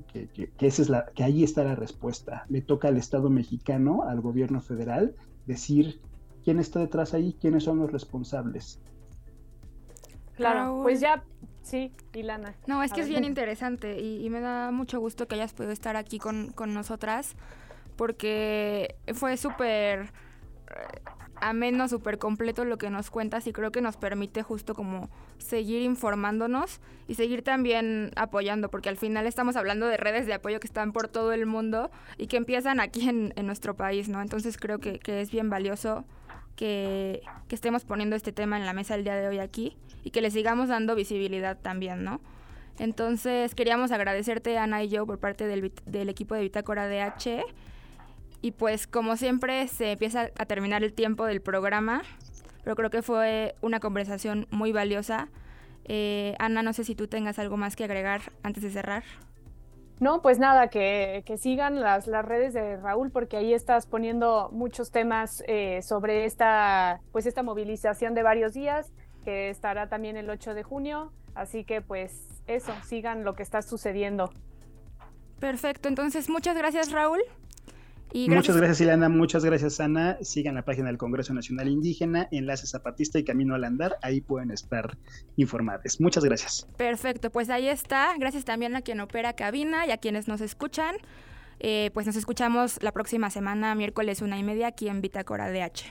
esa 0.61 0.83
es 0.83 0.89
la, 0.89 1.07
que 1.07 1.25
ahí 1.25 1.43
está 1.43 1.65
la 1.65 1.75
respuesta. 1.75 2.45
Le 2.49 2.61
toca 2.61 2.87
al 2.87 2.97
Estado 2.97 3.29
mexicano, 3.31 4.05
al 4.05 4.21
gobierno 4.21 4.61
federal, 4.61 5.17
decir 5.47 6.01
quién 6.45 6.61
está 6.61 6.79
detrás 6.79 7.15
ahí, 7.15 7.37
quiénes 7.41 7.65
son 7.65 7.79
los 7.79 7.91
responsables. 7.91 8.81
Claro, 10.51 10.81
pues 10.83 11.01
ya, 11.01 11.23
sí, 11.63 11.93
Ilana. 12.13 12.55
No, 12.67 12.83
es 12.83 12.93
que 12.93 13.01
es 13.01 13.09
bien 13.09 13.25
interesante 13.25 14.01
y, 14.01 14.29
me 14.31 14.41
da 14.41 14.71
mucho 14.71 15.01
gusto 15.01 15.27
que 15.27 15.35
hayas 15.37 15.53
podido 15.53 15.73
estar 15.73 15.97
aquí 15.97 16.19
con, 16.19 16.53
con 16.53 16.75
nosotras 16.75 17.37
porque 17.97 18.97
fue 19.15 19.37
súper 19.37 20.13
ameno, 21.43 21.89
súper 21.89 22.19
completo 22.19 22.65
lo 22.65 22.79
que 22.79 22.89
nos 22.89 23.11
cuentas 23.11 23.47
y 23.47 23.53
creo 23.53 23.73
que 23.73 23.81
nos 23.81 23.97
permite 23.97 24.43
justo 24.43 24.75
como 24.75 25.11
seguir 25.39 25.83
informándonos 25.83 26.81
y 27.09 27.15
seguir 27.15 27.43
también 27.43 28.13
apoyando, 28.17 28.71
porque 28.71 28.89
al 28.89 28.97
final 28.97 29.27
estamos 29.27 29.57
hablando 29.57 29.87
de 29.87 29.97
redes 29.97 30.27
de 30.27 30.35
apoyo 30.35 30.61
que 30.61 30.67
están 30.67 30.93
por 30.93 31.09
todo 31.09 31.33
el 31.33 31.47
mundo 31.47 31.91
y 32.17 32.29
que 32.29 32.37
empiezan 32.37 32.81
aquí 32.81 33.09
en, 33.09 33.33
nuestro 33.43 33.75
país, 33.75 34.09
¿no? 34.09 34.23
Entonces 34.23 34.57
creo 34.57 34.79
que, 34.79 35.01
es 35.05 35.31
bien 35.31 35.51
valioso 35.51 36.05
que, 36.57 37.23
que, 37.49 37.55
estemos 37.55 37.85
poniendo 37.85 38.17
este 38.17 38.33
tema 38.33 38.59
en 38.59 38.67
la 38.67 38.73
mesa 38.73 38.95
el 38.95 39.05
día 39.05 39.17
de 39.17 39.29
hoy 39.29 39.39
aquí 39.39 39.77
y 40.05 40.11
que 40.11 40.21
le 40.21 40.31
sigamos 40.31 40.69
dando 40.69 40.95
visibilidad 40.95 41.59
también, 41.59 42.05
¿no? 42.05 42.21
Entonces 42.79 43.55
queríamos 43.55 43.93
agradecerte, 43.93 44.59
Ana 44.59 44.83
y 44.83 44.89
yo, 44.89 45.07
por 45.07 45.19
parte 45.19 45.47
del, 45.47 45.73
del 45.87 46.09
equipo 46.09 46.35
de 46.35 46.43
Bitácora 46.43 46.89
DH 46.89 47.45
y 48.43 48.51
pues 48.51 48.87
como 48.89 49.17
siempre 49.17 49.69
se 49.69 49.93
empieza 49.93 50.31
a 50.37 50.47
terminar 50.47 50.83
el 50.83 50.93
tiempo 50.93 51.25
del 51.27 51.41
programa, 51.41 52.03
pero 52.65 52.75
creo 52.75 52.91
que 52.91 53.01
fue 53.01 53.55
una 53.61 53.79
conversación 53.79 54.49
muy 54.51 54.73
valiosa. 54.73 55.29
Eh, 55.85 56.35
Ana, 56.41 56.63
no 56.63 56.73
sé 56.73 56.85
si 56.85 56.97
tú 56.97 57.07
tengas 57.07 57.39
algo 57.39 57.57
más 57.57 57.77
que 57.77 57.85
agregar 57.85 58.33
antes 58.43 58.63
de 58.65 58.71
cerrar. 58.71 59.05
No, 60.03 60.21
pues 60.21 60.41
nada, 60.41 60.67
que, 60.67 61.23
sigan 61.39 61.81
las, 61.81 62.09
las, 62.09 62.25
redes 62.25 62.53
de 62.55 62.77
Raúl 62.77 63.13
porque 63.13 63.37
ahí 63.37 63.55
estás 63.55 63.87
poniendo 63.87 64.49
muchos 64.51 64.91
temas 64.91 65.45
eh, 65.47 65.81
sobre 65.83 66.25
esta, 66.25 67.01
pues 67.13 67.25
esta 67.25 67.45
movilización 67.45 68.13
de 68.13 68.25
varios 68.25 68.53
días 68.53 68.93
que 69.25 69.49
estará 69.49 69.89
también 69.89 70.17
el 70.17 70.29
8 70.29 70.55
de 70.55 70.65
junio. 70.65 71.13
Así 71.37 71.63
que 71.63 71.83
pues 71.83 72.43
eso, 72.49 72.73
sigan 72.85 73.23
lo 73.23 73.35
que 73.35 73.45
está 73.45 73.63
sucediendo. 73.63 74.33
Perfecto, 75.39 75.87
entonces 75.87 76.29
muchas 76.29 76.57
gracias 76.57 76.91
Raúl. 76.91 77.21
Muchas 78.29 78.57
gracias, 78.57 78.81
Ilana. 78.81 79.09
Muchas 79.09 79.45
gracias, 79.45 79.81
Ana. 79.81 80.19
Sigan 80.21 80.55
la 80.55 80.65
página 80.65 80.89
del 80.89 80.99
Congreso 80.99 81.33
Nacional 81.33 81.69
Indígena, 81.69 82.29
Enlace 82.31 82.67
Zapatista 82.67 83.19
y 83.19 83.25
Camino 83.25 83.55
al 83.55 83.65
Andar. 83.65 83.97
Ahí 84.03 84.21
pueden 84.21 84.51
estar 84.51 84.97
informados. 85.37 86.01
Muchas 86.01 86.25
gracias. 86.25 86.67
Perfecto, 86.77 87.31
pues 87.31 87.49
ahí 87.51 87.69
está. 87.69 88.15
Gracias 88.19 88.45
también 88.45 88.77
a 88.77 88.83
quien 88.83 89.01
opera 89.01 89.33
cabina 89.33 89.87
y 89.87 89.91
a 89.91 89.97
quienes 89.97 90.29
nos 90.29 90.41
escuchan. 90.41 90.97
Eh, 91.65 91.91
pues 91.95 92.07
nos 92.07 92.17
escuchamos 92.17 92.83
la 92.83 92.93
próxima 92.93 93.31
semana, 93.31 93.75
miércoles 93.75 94.21
una 94.21 94.37
y 94.39 94.43
media, 94.43 94.67
aquí 94.67 94.89
en 94.89 95.01
Bitácora 95.01 95.51
DH. 95.51 95.81